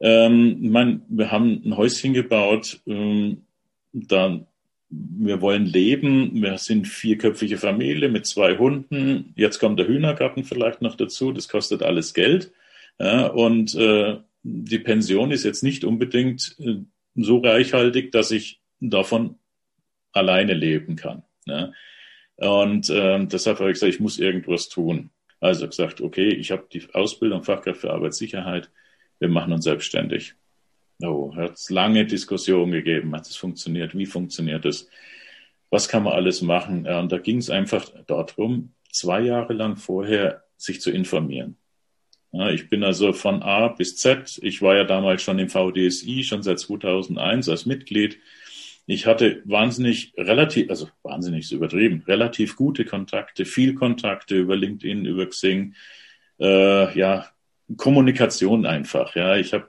Ähm, 0.00 0.70
man, 0.70 1.02
wir 1.08 1.30
haben 1.30 1.62
ein 1.64 1.76
Häuschen 1.76 2.14
gebaut, 2.14 2.80
ähm, 2.86 3.42
da 3.92 4.46
wir 4.90 5.40
wollen 5.40 5.64
leben, 5.66 6.42
wir 6.42 6.58
sind 6.58 6.86
vierköpfige 6.86 7.56
Familie 7.56 8.08
mit 8.08 8.26
zwei 8.26 8.58
Hunden, 8.58 9.32
jetzt 9.36 9.58
kommt 9.58 9.78
der 9.78 9.88
Hühnergarten 9.88 10.44
vielleicht 10.44 10.82
noch 10.82 10.96
dazu, 10.96 11.32
das 11.32 11.48
kostet 11.48 11.82
alles 11.82 12.14
Geld. 12.14 12.52
Ja, 13.00 13.26
und 13.26 13.74
äh, 13.74 14.18
die 14.42 14.78
Pension 14.78 15.32
ist 15.32 15.44
jetzt 15.44 15.64
nicht 15.64 15.84
unbedingt 15.84 16.54
äh, 16.60 16.76
so 17.16 17.38
reichhaltig, 17.38 18.12
dass 18.12 18.30
ich 18.30 18.60
davon 18.78 19.36
alleine 20.12 20.54
leben 20.54 20.96
kann. 20.96 21.24
Ja. 21.46 21.72
Und 22.36 22.90
äh, 22.90 23.26
deshalb 23.26 23.58
habe 23.58 23.70
ich 23.70 23.74
gesagt, 23.74 23.94
ich 23.94 24.00
muss 24.00 24.18
irgendwas 24.18 24.68
tun. 24.68 25.10
Also 25.44 25.68
gesagt, 25.68 26.00
okay, 26.00 26.28
ich 26.28 26.50
habe 26.50 26.64
die 26.72 26.82
Ausbildung 26.94 27.42
Fachkraft 27.42 27.82
für 27.82 27.92
Arbeitssicherheit, 27.92 28.70
wir 29.18 29.28
machen 29.28 29.52
uns 29.52 29.64
selbstständig. 29.64 30.36
Oh, 31.02 31.36
hat 31.36 31.52
es 31.52 31.68
lange 31.68 32.06
Diskussionen 32.06 32.72
gegeben, 32.72 33.14
hat 33.14 33.26
es 33.26 33.36
funktioniert, 33.36 33.94
wie 33.94 34.06
funktioniert 34.06 34.64
es, 34.64 34.88
was 35.68 35.86
kann 35.86 36.04
man 36.04 36.14
alles 36.14 36.40
machen. 36.40 36.86
Und 36.86 37.12
da 37.12 37.18
ging 37.18 37.36
es 37.36 37.50
einfach 37.50 37.90
darum, 38.06 38.72
zwei 38.90 39.20
Jahre 39.20 39.52
lang 39.52 39.76
vorher 39.76 40.44
sich 40.56 40.80
zu 40.80 40.90
informieren. 40.90 41.58
Ich 42.32 42.70
bin 42.70 42.82
also 42.82 43.12
von 43.12 43.42
A 43.42 43.68
bis 43.68 43.98
Z, 43.98 44.40
ich 44.42 44.62
war 44.62 44.76
ja 44.76 44.84
damals 44.84 45.22
schon 45.22 45.38
im 45.38 45.50
VDSI, 45.50 46.24
schon 46.24 46.42
seit 46.42 46.58
2001 46.58 47.50
als 47.50 47.66
Mitglied. 47.66 48.18
Ich 48.86 49.06
hatte 49.06 49.42
wahnsinnig, 49.44 50.12
relativ, 50.16 50.68
also 50.68 50.88
wahnsinnig 51.02 51.44
ist 51.44 51.52
übertrieben, 51.52 52.02
relativ 52.06 52.56
gute 52.56 52.84
Kontakte, 52.84 53.44
viel 53.44 53.74
Kontakte 53.74 54.36
über 54.36 54.56
LinkedIn, 54.56 55.06
über 55.06 55.26
Xing. 55.26 55.74
Äh, 56.38 56.98
ja, 56.98 57.26
Kommunikation 57.76 58.66
einfach. 58.66 59.14
Ja, 59.16 59.36
ich 59.36 59.54
habe 59.54 59.68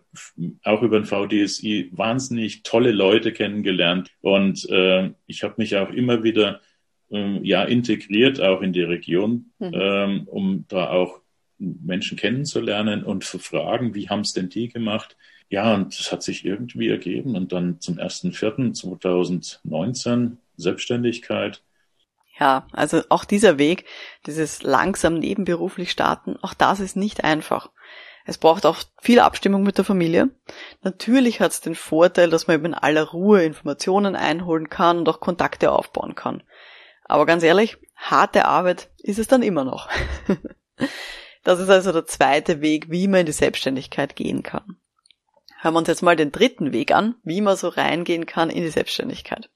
auch 0.63 0.81
über 0.81 0.99
den 0.99 1.05
VDSI 1.05 1.91
wahnsinnig 1.93 2.63
tolle 2.63 2.91
Leute 2.91 3.31
kennengelernt 3.31 4.11
und 4.21 4.69
äh, 4.69 5.11
ich 5.27 5.43
habe 5.43 5.55
mich 5.57 5.77
auch 5.77 5.89
immer 5.91 6.23
wieder 6.23 6.59
äh, 7.09 7.39
ja 7.41 7.63
integriert 7.63 8.41
auch 8.41 8.61
in 8.61 8.73
die 8.73 8.83
Region, 8.83 9.51
mhm. 9.59 9.71
ähm, 9.73 10.23
um 10.27 10.65
da 10.67 10.89
auch 10.89 11.21
Menschen 11.57 12.17
kennenzulernen 12.17 13.03
und 13.03 13.23
zu 13.23 13.39
fragen, 13.39 13.95
wie 13.95 14.09
haben 14.09 14.21
es 14.21 14.33
denn 14.33 14.49
die 14.49 14.67
gemacht? 14.67 15.15
Ja, 15.49 15.73
und 15.73 15.97
das 15.97 16.11
hat 16.11 16.21
sich 16.23 16.45
irgendwie 16.45 16.89
ergeben 16.89 17.35
und 17.35 17.51
dann 17.51 17.79
zum 17.79 17.97
1.4.2019 17.97 20.37
Selbstständigkeit 20.57 21.61
ja, 22.39 22.67
also 22.73 23.01
auch 23.09 23.23
dieser 23.23 23.57
Weg, 23.57 23.85
dieses 24.25 24.61
langsam 24.61 25.19
nebenberuflich 25.19 25.91
starten, 25.91 26.37
auch 26.41 26.53
das 26.53 26.79
ist 26.79 26.97
nicht 26.97 27.23
einfach. 27.23 27.69
Es 28.25 28.37
braucht 28.37 28.65
auch 28.65 28.79
viel 28.99 29.19
Abstimmung 29.19 29.63
mit 29.63 29.77
der 29.77 29.85
Familie. 29.85 30.29
Natürlich 30.81 31.39
hat 31.39 31.51
es 31.51 31.61
den 31.61 31.75
Vorteil, 31.75 32.29
dass 32.29 32.47
man 32.47 32.55
eben 32.55 32.65
in 32.65 32.73
aller 32.73 33.03
Ruhe 33.03 33.43
Informationen 33.43 34.15
einholen 34.15 34.67
kann 34.67 34.97
und 34.97 35.07
auch 35.07 35.19
Kontakte 35.19 35.71
aufbauen 35.71 36.15
kann. 36.15 36.43
Aber 37.05 37.27
ganz 37.27 37.43
ehrlich, 37.43 37.77
harte 37.95 38.45
Arbeit 38.45 38.89
ist 38.97 39.19
es 39.19 39.27
dann 39.27 39.43
immer 39.43 39.63
noch. 39.63 39.89
das 41.43 41.59
ist 41.59 41.69
also 41.69 41.91
der 41.91 42.07
zweite 42.07 42.61
Weg, 42.61 42.89
wie 42.89 43.07
man 43.07 43.21
in 43.21 43.25
die 43.27 43.31
Selbstständigkeit 43.31 44.15
gehen 44.15 44.41
kann. 44.41 44.77
Hören 45.65 45.73
wir 45.73 45.79
uns 45.79 45.87
jetzt 45.87 46.03
mal 46.03 46.15
den 46.15 46.31
dritten 46.31 46.73
Weg 46.73 46.91
an, 46.91 47.15
wie 47.23 47.41
man 47.41 47.57
so 47.57 47.69
reingehen 47.69 48.27
kann 48.27 48.51
in 48.51 48.61
die 48.61 48.69
Selbstständigkeit. 48.69 49.49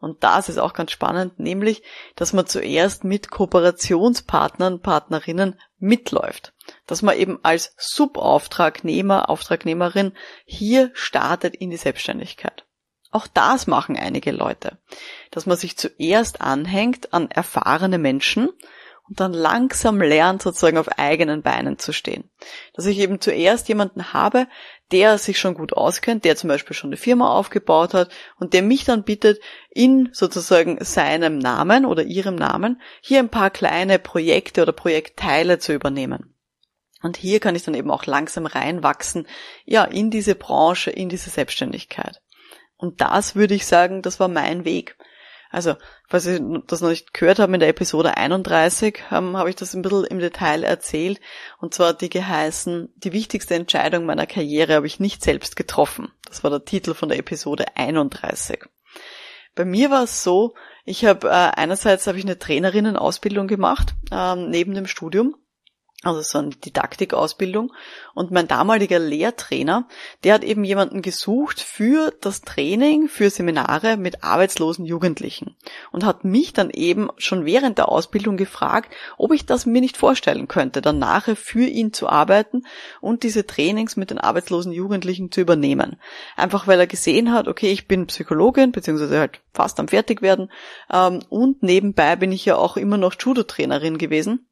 Und 0.00 0.24
das 0.24 0.48
ist 0.48 0.56
auch 0.56 0.72
ganz 0.72 0.90
spannend, 0.90 1.38
nämlich, 1.38 1.82
dass 2.16 2.32
man 2.32 2.46
zuerst 2.46 3.04
mit 3.04 3.30
Kooperationspartnern, 3.30 4.80
Partnerinnen 4.80 5.60
mitläuft. 5.78 6.54
Dass 6.86 7.02
man 7.02 7.18
eben 7.18 7.40
als 7.42 7.74
Subauftragnehmer, 7.76 9.28
Auftragnehmerin 9.28 10.14
hier 10.46 10.90
startet 10.94 11.54
in 11.54 11.68
die 11.68 11.76
Selbstständigkeit. 11.76 12.64
Auch 13.10 13.26
das 13.26 13.66
machen 13.66 13.98
einige 13.98 14.32
Leute. 14.32 14.78
Dass 15.30 15.44
man 15.44 15.58
sich 15.58 15.76
zuerst 15.76 16.40
anhängt 16.40 17.12
an 17.12 17.30
erfahrene 17.30 17.98
Menschen 17.98 18.48
und 19.08 19.20
dann 19.20 19.32
langsam 19.32 20.00
lernt, 20.00 20.42
sozusagen 20.42 20.78
auf 20.78 20.98
eigenen 20.98 21.42
Beinen 21.42 21.78
zu 21.78 21.92
stehen. 21.92 22.30
Dass 22.72 22.86
ich 22.86 22.98
eben 22.98 23.20
zuerst 23.20 23.68
jemanden 23.68 24.12
habe, 24.14 24.46
der 24.92 25.18
sich 25.18 25.38
schon 25.38 25.54
gut 25.54 25.74
auskennt, 25.74 26.24
der 26.24 26.36
zum 26.36 26.48
Beispiel 26.48 26.74
schon 26.74 26.88
eine 26.88 26.96
Firma 26.96 27.30
aufgebaut 27.30 27.94
hat 27.94 28.10
und 28.38 28.54
der 28.54 28.62
mich 28.62 28.84
dann 28.84 29.04
bittet, 29.04 29.40
in 29.70 30.08
sozusagen 30.12 30.82
seinem 30.82 31.38
Namen 31.38 31.84
oder 31.84 32.02
ihrem 32.02 32.34
Namen 32.34 32.80
hier 33.00 33.18
ein 33.18 33.28
paar 33.28 33.50
kleine 33.50 33.98
Projekte 33.98 34.62
oder 34.62 34.72
Projektteile 34.72 35.58
zu 35.58 35.74
übernehmen. 35.74 36.34
Und 37.02 37.18
hier 37.18 37.38
kann 37.38 37.54
ich 37.54 37.64
dann 37.64 37.74
eben 37.74 37.90
auch 37.90 38.06
langsam 38.06 38.46
reinwachsen, 38.46 39.26
ja, 39.66 39.84
in 39.84 40.10
diese 40.10 40.34
Branche, 40.34 40.90
in 40.90 41.10
diese 41.10 41.28
Selbstständigkeit. 41.28 42.22
Und 42.78 43.02
das 43.02 43.36
würde 43.36 43.54
ich 43.54 43.66
sagen, 43.66 44.00
das 44.00 44.20
war 44.20 44.28
mein 44.28 44.64
Weg. 44.64 44.96
Also, 45.54 45.76
falls 46.08 46.24
Sie 46.24 46.40
das 46.66 46.80
noch 46.80 46.88
nicht 46.88 47.14
gehört 47.14 47.38
haben, 47.38 47.54
in 47.54 47.60
der 47.60 47.68
Episode 47.68 48.16
31 48.16 49.04
ähm, 49.12 49.36
habe 49.36 49.50
ich 49.50 49.56
das 49.56 49.72
ein 49.74 49.82
bisschen 49.82 50.04
im 50.04 50.18
Detail 50.18 50.64
erzählt. 50.64 51.20
Und 51.60 51.74
zwar 51.74 51.94
die 51.94 52.10
geheißen, 52.10 52.92
die 52.96 53.12
wichtigste 53.12 53.54
Entscheidung 53.54 54.04
meiner 54.04 54.26
Karriere 54.26 54.74
habe 54.74 54.86
ich 54.86 54.98
nicht 54.98 55.22
selbst 55.22 55.54
getroffen. 55.54 56.10
Das 56.26 56.42
war 56.42 56.50
der 56.50 56.64
Titel 56.64 56.94
von 56.94 57.08
der 57.08 57.18
Episode 57.18 57.76
31. 57.76 58.64
Bei 59.54 59.64
mir 59.64 59.90
war 59.90 60.02
es 60.02 60.24
so, 60.24 60.54
ich 60.84 61.04
habe 61.04 61.28
äh, 61.28 61.30
einerseits 61.30 62.06
habe 62.08 62.18
ich 62.18 62.24
eine 62.24 62.38
Trainerinnenausbildung 62.38 63.46
gemacht, 63.46 63.94
ähm, 64.10 64.50
neben 64.50 64.74
dem 64.74 64.88
Studium 64.88 65.36
also 66.04 66.22
so 66.22 66.38
eine 66.38 66.50
Didaktikausbildung. 66.50 67.72
Und 68.14 68.30
mein 68.30 68.46
damaliger 68.46 68.98
Lehrtrainer, 68.98 69.88
der 70.22 70.34
hat 70.34 70.44
eben 70.44 70.64
jemanden 70.64 71.02
gesucht 71.02 71.60
für 71.60 72.12
das 72.20 72.42
Training, 72.42 73.08
für 73.08 73.30
Seminare 73.30 73.96
mit 73.96 74.22
arbeitslosen 74.22 74.84
Jugendlichen. 74.84 75.56
Und 75.92 76.04
hat 76.04 76.24
mich 76.24 76.52
dann 76.52 76.70
eben 76.70 77.08
schon 77.16 77.44
während 77.44 77.78
der 77.78 77.88
Ausbildung 77.88 78.36
gefragt, 78.36 78.94
ob 79.18 79.32
ich 79.32 79.46
das 79.46 79.66
mir 79.66 79.80
nicht 79.80 79.96
vorstellen 79.96 80.48
könnte, 80.48 80.80
dann 80.80 80.98
nachher 80.98 81.36
für 81.36 81.66
ihn 81.66 81.92
zu 81.92 82.08
arbeiten 82.08 82.62
und 83.00 83.22
diese 83.22 83.46
Trainings 83.46 83.96
mit 83.96 84.10
den 84.10 84.18
arbeitslosen 84.18 84.72
Jugendlichen 84.72 85.32
zu 85.32 85.40
übernehmen. 85.40 85.96
Einfach 86.36 86.66
weil 86.66 86.80
er 86.80 86.86
gesehen 86.86 87.32
hat, 87.32 87.48
okay, 87.48 87.72
ich 87.72 87.88
bin 87.88 88.06
Psychologin, 88.06 88.72
beziehungsweise 88.72 89.18
halt 89.18 89.40
fast 89.52 89.80
am 89.80 89.88
Fertigwerden, 89.88 90.50
ähm, 90.92 91.20
und 91.28 91.62
nebenbei 91.62 92.16
bin 92.16 92.32
ich 92.32 92.44
ja 92.44 92.56
auch 92.56 92.76
immer 92.76 92.96
noch 92.98 93.14
Judo-Trainerin 93.18 93.98
gewesen 93.98 94.46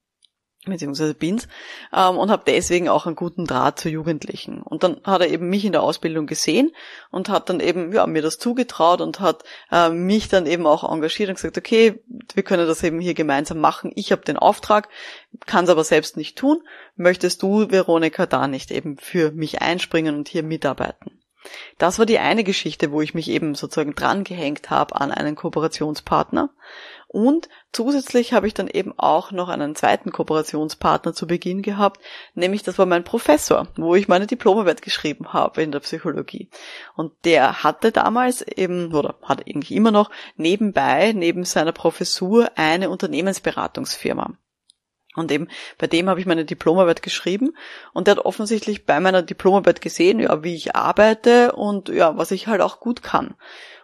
beziehungsweise 0.65 1.15
bin's, 1.15 1.49
ähm, 1.93 2.17
und 2.19 2.31
habe 2.31 2.45
deswegen 2.47 2.89
auch 2.89 3.07
einen 3.07 3.17
guten 3.17 3.47
Draht 3.47 3.81
zu 3.81 3.89
Jugendlichen. 3.89 4.63
Und 4.63 4.85
dann 4.85 5.01
hat 5.05 5.21
er 5.21 5.29
eben 5.29 5.49
mich 5.49 5.65
in 5.65 5.73
der 5.73 5.83
Ausbildung 5.83 6.27
gesehen 6.27 6.73
und 7.11 7.29
hat 7.29 7.49
dann 7.49 7.61
eben 7.61 7.93
ja, 7.93 8.07
mir 8.07 8.23
das 8.23 8.39
zugetraut 8.39 9.01
und 9.01 9.21
hat 9.21 9.43
äh, 9.73 9.89
mich 9.89 10.29
dann 10.29 10.47
eben 10.47 10.67
auch 10.67 10.89
engagiert 10.89 11.31
und 11.31 11.35
gesagt, 11.37 11.59
okay, 11.59 12.01
wir 12.35 12.43
können 12.43 12.67
das 12.67 12.83
eben 12.83 13.01
hier 13.01 13.15
gemeinsam 13.15 13.59
machen. 13.59 13.93
Ich 13.97 14.13
habe 14.13 14.23
den 14.23 14.37
Auftrag, 14.37 14.89
kann 15.47 15.65
es 15.65 15.71
aber 15.71 15.85
selbst 15.85 16.17
nicht 16.17 16.39
tun. 16.39 16.63
Möchtest 16.97 17.43
du, 17.43 17.71
Veronika, 17.71 18.27
da 18.27 18.47
nicht 18.47 18.71
eben 18.71 18.99
für 18.99 19.33
mich 19.33 19.63
einspringen 19.63 20.15
und 20.17 20.29
hier 20.29 20.43
mitarbeiten? 20.43 21.22
Das 21.79 21.99
war 21.99 22.07
die 22.07 22.19
eine 22.19 22.45
Geschichte, 22.45 22.93
wo 22.93 23.01
ich 23.01 23.15
mich 23.15 23.29
eben 23.29 23.55
sozusagen 23.55 23.95
dran 23.95 24.25
gehängt 24.25 24.71
habe 24.71 25.01
an 25.01 25.11
einen 25.11 25.35
Kooperationspartner. 25.35 26.51
Und 27.13 27.51
zusätzlich 27.73 28.33
habe 28.33 28.47
ich 28.47 28.55
dann 28.55 28.69
eben 28.69 28.99
auch 28.99 29.33
noch 29.33 29.51
einen 29.51 29.75
zweiten 29.75 30.13
Kooperationspartner 30.13 31.13
zu 31.13 31.27
Beginn 31.27 31.61
gehabt, 31.61 32.01
nämlich 32.35 32.63
das 32.63 32.79
war 32.79 32.87
mein 32.87 33.05
Professor, 33.05 33.69
wo 33.77 33.95
ich 33.95 34.09
meine 34.09 34.27
Diplomarbeit 34.27 34.81
geschrieben 34.81 35.35
habe 35.35 35.63
in 35.63 35.73
der 35.73 35.81
Psychologie. 35.81 36.49
Und 36.97 37.13
der 37.27 37.65
hatte 37.65 37.93
damals 37.93 38.41
eben, 38.41 38.95
oder 38.95 39.17
hat 39.23 39.47
eigentlich 39.47 39.73
immer 39.73 39.91
noch, 39.91 40.11
nebenbei, 40.37 41.13
neben 41.13 41.45
seiner 41.45 41.73
Professur, 41.73 42.51
eine 42.57 42.89
Unternehmensberatungsfirma. 42.89 44.33
Und 45.15 45.31
eben 45.31 45.49
bei 45.79 45.87
dem 45.87 46.09
habe 46.09 46.21
ich 46.21 46.27
meine 46.27 46.45
Diplomarbeit 46.45 47.03
geschrieben. 47.03 47.55
Und 47.93 48.07
der 48.07 48.17
hat 48.17 48.25
offensichtlich 48.25 48.87
bei 48.87 48.99
meiner 49.01 49.23
Diplomarbeit 49.23 49.81
gesehen, 49.81 50.21
ja, 50.21 50.43
wie 50.43 50.55
ich 50.55 50.75
arbeite 50.75 51.53
und 51.53 51.89
ja, 51.89 52.17
was 52.17 52.31
ich 52.31 52.47
halt 52.47 52.61
auch 52.61 52.81
gut 52.81 53.03
kann 53.03 53.35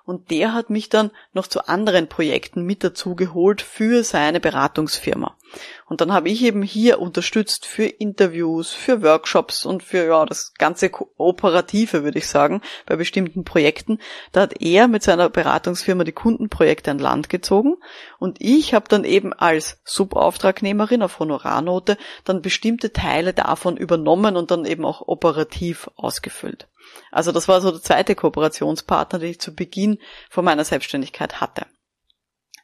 und 0.08 0.30
der 0.30 0.54
hat 0.54 0.70
mich 0.70 0.88
dann 0.88 1.10
noch 1.34 1.48
zu 1.48 1.68
anderen 1.68 2.08
Projekten 2.08 2.62
mit 2.62 2.82
dazu 2.82 3.14
geholt 3.14 3.60
für 3.60 4.02
seine 4.02 4.40
Beratungsfirma. 4.40 5.36
Und 5.84 6.00
dann 6.00 6.14
habe 6.14 6.30
ich 6.30 6.42
eben 6.44 6.62
hier 6.62 6.98
unterstützt 6.98 7.66
für 7.66 7.84
Interviews, 7.84 8.70
für 8.70 9.02
Workshops 9.02 9.66
und 9.66 9.82
für 9.82 10.06
ja 10.06 10.24
das 10.24 10.54
ganze 10.54 10.90
Operative, 11.18 12.04
würde 12.04 12.16
ich 12.16 12.26
sagen, 12.26 12.62
bei 12.86 12.96
bestimmten 12.96 13.44
Projekten. 13.44 13.98
Da 14.32 14.40
hat 14.40 14.62
er 14.62 14.88
mit 14.88 15.02
seiner 15.02 15.28
Beratungsfirma 15.28 16.04
die 16.04 16.12
Kundenprojekte 16.12 16.90
an 16.90 16.98
Land 16.98 17.28
gezogen 17.28 17.76
und 18.18 18.38
ich 18.40 18.72
habe 18.72 18.88
dann 18.88 19.04
eben 19.04 19.34
als 19.34 19.78
Subauftragnehmerin 19.84 21.02
auf 21.02 21.18
Honorarnote 21.18 21.98
dann 22.24 22.40
bestimmte 22.40 22.94
Teile 22.94 23.34
davon 23.34 23.76
übernommen 23.76 24.38
und 24.38 24.50
dann 24.50 24.64
eben 24.64 24.86
auch 24.86 25.06
operativ 25.06 25.90
ausgefüllt. 25.96 26.66
Also 27.10 27.32
das 27.32 27.48
war 27.48 27.60
so 27.60 27.70
der 27.70 27.82
zweite 27.82 28.14
Kooperationspartner, 28.14 29.18
den 29.18 29.30
ich 29.30 29.40
zu 29.40 29.54
Beginn 29.54 29.98
von 30.30 30.44
meiner 30.44 30.64
Selbstständigkeit 30.64 31.40
hatte. 31.40 31.66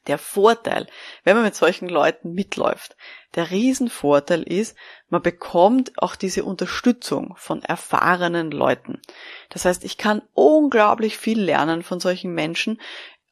Der 0.06 0.18
Vorteil, 0.18 0.86
wenn 1.24 1.34
man 1.34 1.44
mit 1.44 1.54
solchen 1.54 1.88
Leuten 1.88 2.34
mitläuft, 2.34 2.96
der 3.36 3.50
Riesenvorteil 3.50 4.42
ist, 4.42 4.76
man 5.08 5.22
bekommt 5.22 5.92
auch 5.96 6.14
diese 6.14 6.44
Unterstützung 6.44 7.34
von 7.38 7.62
erfahrenen 7.62 8.50
Leuten. 8.50 9.00
Das 9.48 9.64
heißt, 9.64 9.82
ich 9.82 9.96
kann 9.96 10.20
unglaublich 10.34 11.16
viel 11.16 11.40
lernen 11.40 11.82
von 11.82 12.00
solchen 12.00 12.34
Menschen 12.34 12.80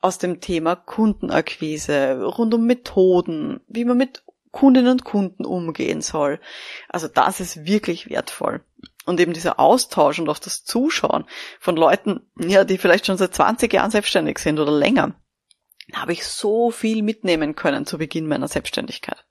aus 0.01 0.19
dem 0.19 0.41
Thema 0.41 0.75
Kundenakquise, 0.75 2.25
rund 2.25 2.55
um 2.55 2.67
Methoden, 2.67 3.61
wie 3.69 3.85
man 3.85 3.99
mit 3.99 4.25
Kundinnen 4.51 4.93
und 4.93 5.05
Kunden 5.05 5.45
umgehen 5.45 6.03
soll. 6.03 6.41
Also 6.89 7.09
das 7.09 7.41
ist 7.41 7.65
wirklich 7.65 8.11
wertvoll. 8.11 8.65
Und 9.05 9.19
eben 9.19 9.33
dieser 9.33 9.59
Austausch 9.59 10.19
und 10.21 10.29
auch 10.29 10.39
das 10.39 10.65
Zuschauen 10.65 11.25
von 11.59 11.77
Leuten, 11.77 12.31
ja, 12.39 12.65
die 12.65 12.79
vielleicht 12.79 13.07
schon 13.07 13.17
seit 13.17 13.35
20 13.35 13.73
Jahren 13.73 13.91
selbstständig 13.91 14.39
sind 14.39 14.61
oder 14.61 14.73
länger, 14.73 15.15
habe 15.93 16.13
ich 16.13 16.27
so 16.27 16.71
viel 16.71 17.03
mitnehmen 17.03 17.57
können 17.57 17.85
zu 17.85 17.99
Beginn 17.99 18.29
meiner 18.29 18.49
Selbstständigkeit. 18.49 19.25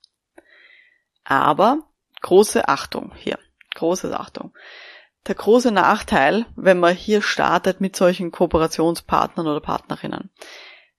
Aber 1.24 1.78
große 2.20 2.68
Achtung 2.68 3.12
hier, 3.16 3.38
große 3.74 4.18
Achtung. 4.18 4.52
Der 5.26 5.36
große 5.36 5.70
Nachteil, 5.70 6.46
wenn 6.56 6.80
man 6.80 6.94
hier 6.94 7.22
startet 7.22 7.80
mit 7.80 7.94
solchen 7.96 8.32
Kooperationspartnern 8.32 9.46
oder 9.46 9.60
Partnerinnen. 9.60 10.30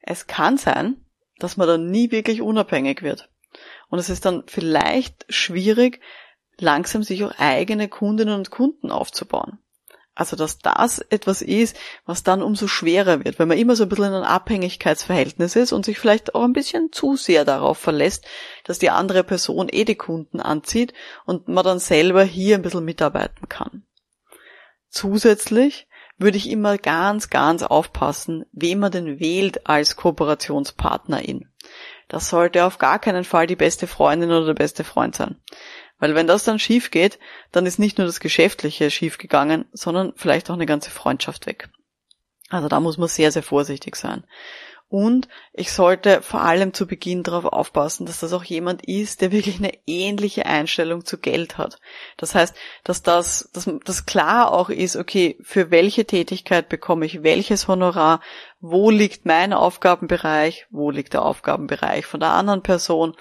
Es 0.01 0.27
kann 0.27 0.57
sein, 0.57 1.05
dass 1.39 1.57
man 1.57 1.67
dann 1.67 1.91
nie 1.91 2.11
wirklich 2.11 2.41
unabhängig 2.41 3.01
wird. 3.01 3.29
Und 3.89 3.99
es 3.99 4.09
ist 4.09 4.25
dann 4.25 4.43
vielleicht 4.47 5.25
schwierig, 5.29 5.99
langsam 6.59 7.03
sich 7.03 7.23
auch 7.23 7.33
eigene 7.37 7.87
Kundinnen 7.87 8.35
und 8.35 8.51
Kunden 8.51 8.91
aufzubauen. 8.91 9.59
Also, 10.15 10.35
dass 10.35 10.59
das 10.59 10.99
etwas 10.99 11.41
ist, 11.41 11.75
was 12.05 12.21
dann 12.21 12.43
umso 12.43 12.67
schwerer 12.67 13.25
wird, 13.25 13.39
wenn 13.39 13.47
man 13.47 13.57
immer 13.57 13.75
so 13.75 13.83
ein 13.83 13.89
bisschen 13.89 14.05
in 14.05 14.13
einem 14.13 14.23
Abhängigkeitsverhältnis 14.25 15.55
ist 15.55 15.73
und 15.73 15.85
sich 15.85 15.97
vielleicht 15.97 16.35
auch 16.35 16.43
ein 16.43 16.53
bisschen 16.53 16.91
zu 16.91 17.15
sehr 17.15 17.45
darauf 17.45 17.79
verlässt, 17.79 18.25
dass 18.63 18.77
die 18.77 18.91
andere 18.91 19.23
Person 19.23 19.69
eh 19.71 19.85
die 19.85 19.95
Kunden 19.95 20.39
anzieht 20.39 20.93
und 21.25 21.47
man 21.47 21.65
dann 21.65 21.79
selber 21.79 22.23
hier 22.23 22.55
ein 22.55 22.61
bisschen 22.61 22.85
mitarbeiten 22.85 23.49
kann. 23.49 23.87
Zusätzlich 24.89 25.87
würde 26.19 26.37
ich 26.37 26.47
immer 26.47 26.77
ganz, 26.77 27.31
ganz 27.31 27.63
aufpassen, 27.63 28.45
wem 28.51 28.79
man 28.79 28.91
denn 28.91 29.19
wählt 29.19 29.65
als 29.65 29.95
Kooperationspartnerin. 29.95 31.49
Das 32.07 32.29
sollte 32.29 32.65
auf 32.65 32.77
gar 32.77 32.99
keinen 32.99 33.23
Fall 33.23 33.47
die 33.47 33.55
beste 33.55 33.87
Freundin 33.87 34.29
oder 34.29 34.45
der 34.45 34.53
beste 34.53 34.83
Freund 34.83 35.15
sein. 35.15 35.41
Weil 36.03 36.15
wenn 36.15 36.27
das 36.27 36.43
dann 36.43 36.59
schief 36.59 36.91
geht, 36.91 37.17
dann 37.53 37.65
ist 37.65 37.79
nicht 37.79 37.97
nur 37.97 38.05
das 38.05 38.19
Geschäftliche 38.19 38.91
schief 38.91 39.17
gegangen, 39.17 39.63
sondern 39.71 40.11
vielleicht 40.17 40.49
auch 40.49 40.55
eine 40.55 40.65
ganze 40.65 40.91
Freundschaft 40.91 41.45
weg. 41.45 41.69
Also 42.49 42.67
da 42.67 42.81
muss 42.81 42.97
man 42.97 43.07
sehr, 43.07 43.31
sehr 43.31 43.41
vorsichtig 43.41 43.95
sein. 43.95 44.25
Und 44.89 45.29
ich 45.53 45.71
sollte 45.71 46.21
vor 46.21 46.41
allem 46.41 46.73
zu 46.73 46.87
Beginn 46.87 47.23
darauf 47.23 47.45
aufpassen, 47.45 48.05
dass 48.05 48.19
das 48.19 48.33
auch 48.33 48.43
jemand 48.43 48.85
ist, 48.85 49.21
der 49.21 49.31
wirklich 49.31 49.59
eine 49.59 49.71
ähnliche 49.87 50.45
Einstellung 50.45 51.05
zu 51.05 51.19
Geld 51.19 51.57
hat. 51.57 51.79
Das 52.17 52.35
heißt, 52.35 52.53
dass 52.83 53.01
das, 53.01 53.49
dass 53.53 53.69
das 53.85 54.05
klar 54.05 54.51
auch 54.51 54.69
ist, 54.69 54.97
okay, 54.97 55.37
für 55.41 55.71
welche 55.71 56.03
Tätigkeit 56.03 56.67
bekomme 56.67 57.05
ich 57.05 57.23
welches 57.23 57.69
Honorar, 57.69 58.19
wo 58.59 58.89
liegt 58.89 59.25
mein 59.25 59.53
Aufgabenbereich, 59.53 60.67
wo 60.69 60.91
liegt 60.91 61.13
der 61.13 61.23
Aufgabenbereich 61.23 62.05
von 62.05 62.19
der 62.19 62.31
anderen 62.31 62.61
Person. 62.61 63.15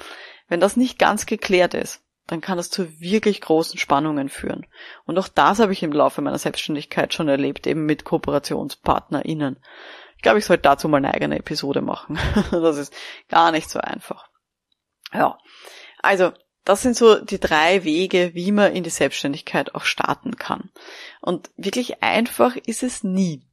Wenn 0.49 0.59
das 0.59 0.77
nicht 0.77 0.99
ganz 0.99 1.27
geklärt 1.27 1.75
ist, 1.75 2.03
dann 2.33 2.41
kann 2.41 2.57
das 2.57 2.71
zu 2.71 2.99
wirklich 2.99 3.43
großen 3.43 3.79
Spannungen 3.79 4.31
führen. 4.31 4.67
Und 5.05 5.19
auch 5.19 5.29
das 5.29 5.59
habe 5.59 5.75
ich 5.75 5.83
im 5.83 5.93
Laufe 5.93 6.23
meiner 6.23 6.39
Selbstständigkeit 6.39 7.13
schon 7.13 7.29
erlebt, 7.29 7.67
eben 7.67 7.85
mit 7.85 8.05
KooperationspartnerInnen. 8.05 9.63
Ich 10.17 10.23
glaube, 10.23 10.39
ich 10.39 10.47
sollte 10.47 10.63
dazu 10.63 10.89
mal 10.89 10.97
eine 10.97 11.13
eigene 11.13 11.39
Episode 11.39 11.83
machen. 11.83 12.19
das 12.51 12.79
ist 12.79 12.95
gar 13.29 13.53
nicht 13.53 13.69
so 13.69 13.81
einfach. 13.81 14.31
Ja. 15.13 15.37
Also, 15.99 16.33
das 16.65 16.81
sind 16.81 16.97
so 16.97 17.23
die 17.23 17.39
drei 17.39 17.85
Wege, 17.85 18.31
wie 18.33 18.51
man 18.51 18.73
in 18.73 18.83
die 18.83 18.89
Selbstständigkeit 18.89 19.75
auch 19.75 19.85
starten 19.85 20.37
kann. 20.37 20.71
Und 21.21 21.51
wirklich 21.59 22.03
einfach 22.03 22.57
ist 22.57 22.83
es 22.83 23.05
nie. 23.05 23.47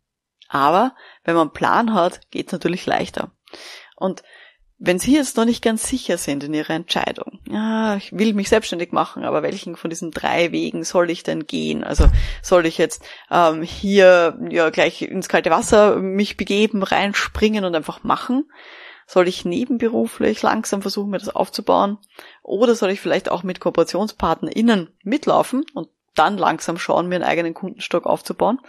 Aber 0.48 0.96
wenn 1.26 1.36
man 1.36 1.50
einen 1.50 1.54
Plan 1.54 1.94
hat, 1.94 2.32
geht 2.32 2.48
es 2.48 2.54
natürlich 2.54 2.86
leichter. 2.86 3.32
Und 3.98 4.24
wenn 4.82 4.98
Sie 4.98 5.14
jetzt 5.14 5.36
noch 5.36 5.44
nicht 5.44 5.62
ganz 5.62 5.88
sicher 5.88 6.18
sind 6.18 6.46
in 6.46 6.54
Ihrer 6.54 6.70
Entscheidung, 6.70 7.40
ja, 7.50 7.98
ich 7.98 8.14
will 8.14 8.34
mich 8.34 8.48
selbstständig 8.48 8.94
machen, 8.94 9.26
aber 9.26 9.44
welchen 9.44 9.76
von 9.76 9.90
diesen 9.90 10.12
drei 10.12 10.54
Wegen 10.54 10.86
soll 10.86 11.10
ich 11.10 11.24
denn 11.24 11.46
gehen? 11.46 11.84
Also 11.84 12.10
soll 12.42 12.66
ich 12.66 12.78
jetzt 12.78 13.04
ähm, 13.30 13.62
hier 13.62 14.40
ja 14.50 14.70
gleich 14.70 15.02
ins 15.02 15.28
kalte 15.28 15.50
Wasser 15.50 15.98
mich 15.98 16.38
begeben, 16.38 16.82
reinspringen 16.82 17.66
und 17.66 17.76
einfach 17.76 18.04
machen? 18.04 18.50
Soll 19.06 19.28
ich 19.28 19.44
nebenberuflich 19.44 20.42
langsam 20.44 20.82
versuchen, 20.82 21.10
mir 21.10 21.18
das 21.18 21.36
aufzubauen? 21.36 21.98
Oder 22.42 22.74
soll 22.74 22.92
ich 22.92 23.02
vielleicht 23.02 23.30
auch 23.30 23.44
mit 23.44 23.60
KooperationspartnerInnen 23.60 24.96
mitlaufen 25.04 25.66
und 25.74 25.90
dann 26.16 26.38
langsam 26.38 26.78
schauen, 26.78 27.10
mir 27.10 27.16
einen 27.16 27.26
eigenen 27.26 27.54
Kundenstock 27.54 28.06
aufzubauen? 28.06 28.62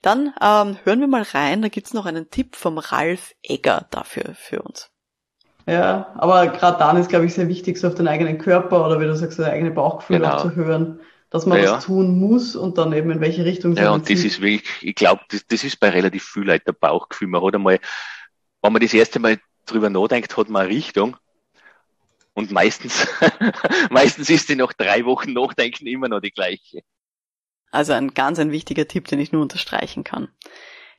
Dann 0.00 0.34
ähm, 0.40 0.76
hören 0.82 1.00
wir 1.00 1.06
mal 1.06 1.22
rein, 1.22 1.62
da 1.62 1.68
gibt's 1.68 1.94
noch 1.94 2.06
einen 2.06 2.30
Tipp 2.30 2.56
vom 2.56 2.78
Ralf 2.78 3.34
Egger 3.42 3.86
dafür 3.90 4.34
für 4.34 4.62
uns. 4.62 4.91
Ja, 5.66 6.12
aber 6.16 6.48
gerade 6.48 6.78
dann 6.78 6.96
ist, 6.96 7.08
glaube 7.08 7.26
ich, 7.26 7.34
sehr 7.34 7.48
wichtig, 7.48 7.78
so 7.78 7.88
auf 7.88 7.94
den 7.94 8.08
eigenen 8.08 8.38
Körper 8.38 8.84
oder 8.84 9.00
wie 9.00 9.04
du 9.04 9.14
sagst, 9.14 9.38
das 9.38 9.46
eigene 9.46 9.70
Bauchgefühl 9.70 10.18
genau. 10.18 10.34
auch 10.34 10.42
zu 10.42 10.54
hören, 10.56 11.00
dass 11.30 11.46
man 11.46 11.62
ja, 11.62 11.76
was 11.76 11.84
tun 11.84 12.18
muss 12.18 12.56
und 12.56 12.78
dann 12.78 12.92
eben 12.92 13.10
in 13.10 13.20
welche 13.20 13.44
Richtung. 13.44 13.74
Ja, 13.76 13.92
und 13.92 14.02
das 14.02 14.20
zieht. 14.20 14.32
ist 14.32 14.40
wirklich, 14.40 14.82
ich 14.82 14.94
glaube, 14.94 15.22
das, 15.30 15.46
das 15.46 15.64
ist 15.64 15.78
bei 15.78 15.90
relativ 15.90 16.24
viel 16.24 16.44
Leuten 16.44 16.64
der 16.66 16.72
Bauchgefühl. 16.72 17.28
Man 17.28 17.42
hat 17.42 17.54
einmal, 17.54 17.78
wenn 18.60 18.72
man 18.72 18.82
das 18.82 18.92
erste 18.92 19.18
Mal 19.18 19.38
drüber 19.66 19.88
nachdenkt, 19.88 20.36
hat 20.36 20.48
man 20.48 20.62
eine 20.62 20.74
Richtung. 20.74 21.16
Und 22.34 22.50
meistens, 22.50 23.06
meistens 23.90 24.30
ist 24.30 24.48
die 24.48 24.56
nach 24.56 24.72
drei 24.72 25.04
Wochen 25.04 25.32
Nachdenken 25.32 25.86
immer 25.86 26.08
noch 26.08 26.20
die 26.20 26.32
gleiche. 26.32 26.80
Also 27.70 27.92
ein 27.94 28.14
ganz 28.14 28.38
ein 28.38 28.52
wichtiger 28.52 28.86
Tipp, 28.88 29.06
den 29.08 29.18
ich 29.18 29.32
nur 29.32 29.42
unterstreichen 29.42 30.04
kann. 30.04 30.28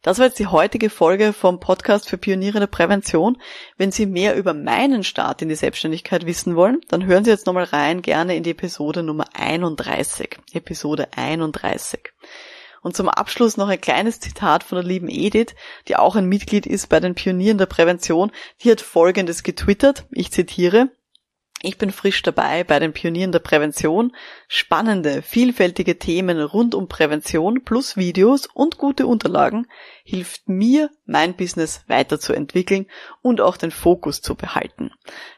Das 0.03 0.19
war 0.19 0.25
jetzt 0.25 0.37
die 0.39 0.47
heutige 0.47 0.89
Folge 0.89 1.31
vom 1.31 1.61
Podcast 1.61 2.09
für 2.09 2.17
Pioniere 2.17 2.59
der 2.59 2.67
Prävention. 2.67 3.37
Wenn 3.77 3.93
Sie 3.93 4.05
mehr 4.05 4.35
über 4.35 4.53
meinen 4.53 5.05
Start 5.05 5.41
in 5.41 5.47
die 5.47 5.55
Selbstständigkeit 5.55 6.25
wissen 6.25 6.57
wollen, 6.57 6.81
dann 6.89 7.05
hören 7.05 7.23
Sie 7.23 7.31
jetzt 7.31 7.45
nochmal 7.45 7.63
rein, 7.63 8.01
gerne 8.01 8.35
in 8.35 8.43
die 8.43 8.49
Episode 8.49 9.01
Nummer 9.01 9.27
31. 9.33 10.39
Episode 10.51 11.07
31. 11.15 12.01
Und 12.81 12.97
zum 12.97 13.07
Abschluss 13.07 13.55
noch 13.55 13.69
ein 13.69 13.79
kleines 13.79 14.19
Zitat 14.19 14.65
von 14.65 14.75
der 14.75 14.83
lieben 14.83 15.07
Edith, 15.07 15.55
die 15.87 15.95
auch 15.95 16.17
ein 16.17 16.27
Mitglied 16.27 16.65
ist 16.65 16.89
bei 16.89 16.99
den 16.99 17.15
Pionieren 17.15 17.57
der 17.57 17.65
Prävention. 17.67 18.33
Die 18.61 18.71
hat 18.71 18.81
Folgendes 18.81 19.41
getwittert, 19.41 20.05
ich 20.11 20.33
zitiere, 20.33 20.89
ich 21.63 21.77
bin 21.77 21.91
frisch 21.91 22.21
dabei 22.21 22.65
bei 22.65 22.77
den 22.77 22.91
Pionieren 22.91 23.31
der 23.31 23.39
Prävention. 23.39 24.13
Spannende, 24.49 25.21
vielfältige 25.21 25.97
Themen 25.97 26.41
rund 26.41 26.75
um 26.75 26.89
Prävention 26.89 27.63
plus 27.63 27.95
Videos 27.95 28.47
und 28.53 28.77
gute 28.77 29.07
Unterlagen 29.07 29.67
hilft 30.03 30.49
mir, 30.49 30.89
mein 31.05 31.35
Business 31.35 31.85
weiterzuentwickeln 31.87 32.87
und 33.21 33.39
auch 33.39 33.55
den 33.55 33.71
Fokus 33.71 34.21
zu 34.21 34.35
behalten. 34.35 34.91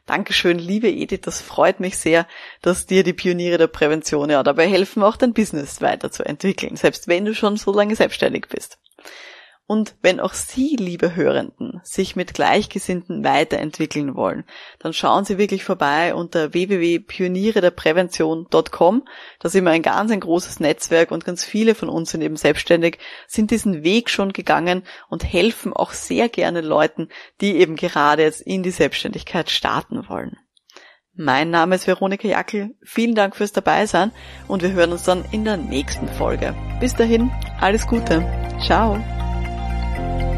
Dankeschön, 0.07 0.57
liebe 0.57 0.89
Edith, 0.89 1.21
das 1.21 1.41
freut 1.41 1.79
mich 1.79 1.97
sehr, 1.97 2.27
dass 2.63 2.87
dir 2.87 3.03
die 3.03 3.13
Pioniere 3.13 3.59
der 3.59 3.67
Prävention 3.67 4.31
ja 4.31 4.41
dabei 4.41 4.67
helfen, 4.67 5.03
auch 5.03 5.17
dein 5.17 5.33
Business 5.33 5.81
weiterzuentwickeln, 5.81 6.75
selbst 6.75 7.07
wenn 7.07 7.25
du 7.25 7.35
schon 7.35 7.57
so 7.57 7.71
lange 7.71 7.95
selbstständig 7.95 8.47
bist. 8.49 8.79
Und 9.67 9.95
wenn 10.03 10.19
auch 10.19 10.33
Sie, 10.33 10.75
liebe 10.75 11.15
Hörenden, 11.15 11.81
sich 11.83 12.15
mit 12.15 12.35
Gleichgesinnten 12.35 13.23
weiterentwickeln 13.23 14.13
wollen, 14.15 14.43
dann 14.77 14.93
schauen 14.93 15.25
Sie 15.25 15.39
wirklich 15.39 15.63
vorbei 15.63 16.13
unter 16.13 16.53
www.pionierederprävention.com. 16.53 19.07
Da 19.39 19.49
sind 19.49 19.63
wir 19.63 19.71
ein 19.71 19.81
ganz 19.81 20.11
ein 20.11 20.19
großes 20.19 20.59
Netzwerk 20.59 21.09
und 21.09 21.25
ganz 21.25 21.43
viele 21.43 21.73
von 21.73 21.89
uns 21.89 22.11
sind 22.11 22.21
eben 22.21 22.37
selbstständig, 22.37 22.99
sind 23.27 23.49
diesen 23.49 23.83
Weg 23.83 24.11
schon 24.11 24.33
gegangen 24.33 24.83
und 25.09 25.23
helfen 25.23 25.73
auch 25.73 25.93
sehr 25.93 26.29
gerne 26.29 26.61
Leuten, 26.61 27.09
die 27.41 27.55
eben 27.55 27.75
gerade 27.75 28.21
jetzt 28.21 28.41
in 28.41 28.61
die 28.61 28.69
Selbstständigkeit 28.69 29.49
starten 29.49 30.07
wollen. 30.07 30.37
Mein 31.17 31.49
Name 31.49 31.75
ist 31.75 31.87
Veronika 31.87 32.27
Jackel. 32.27 32.75
Vielen 32.83 33.15
Dank 33.15 33.35
fürs 33.35 33.53
Dabeisein 33.53 34.11
und 34.47 34.61
wir 34.61 34.73
hören 34.73 34.91
uns 34.91 35.03
dann 35.03 35.23
in 35.31 35.45
der 35.45 35.57
nächsten 35.57 36.07
Folge. 36.07 36.53
Bis 36.79 36.93
dahin, 36.93 37.31
alles 37.59 37.87
Gute. 37.87 38.23
Ciao. 38.63 39.03
Bye. 40.05 40.34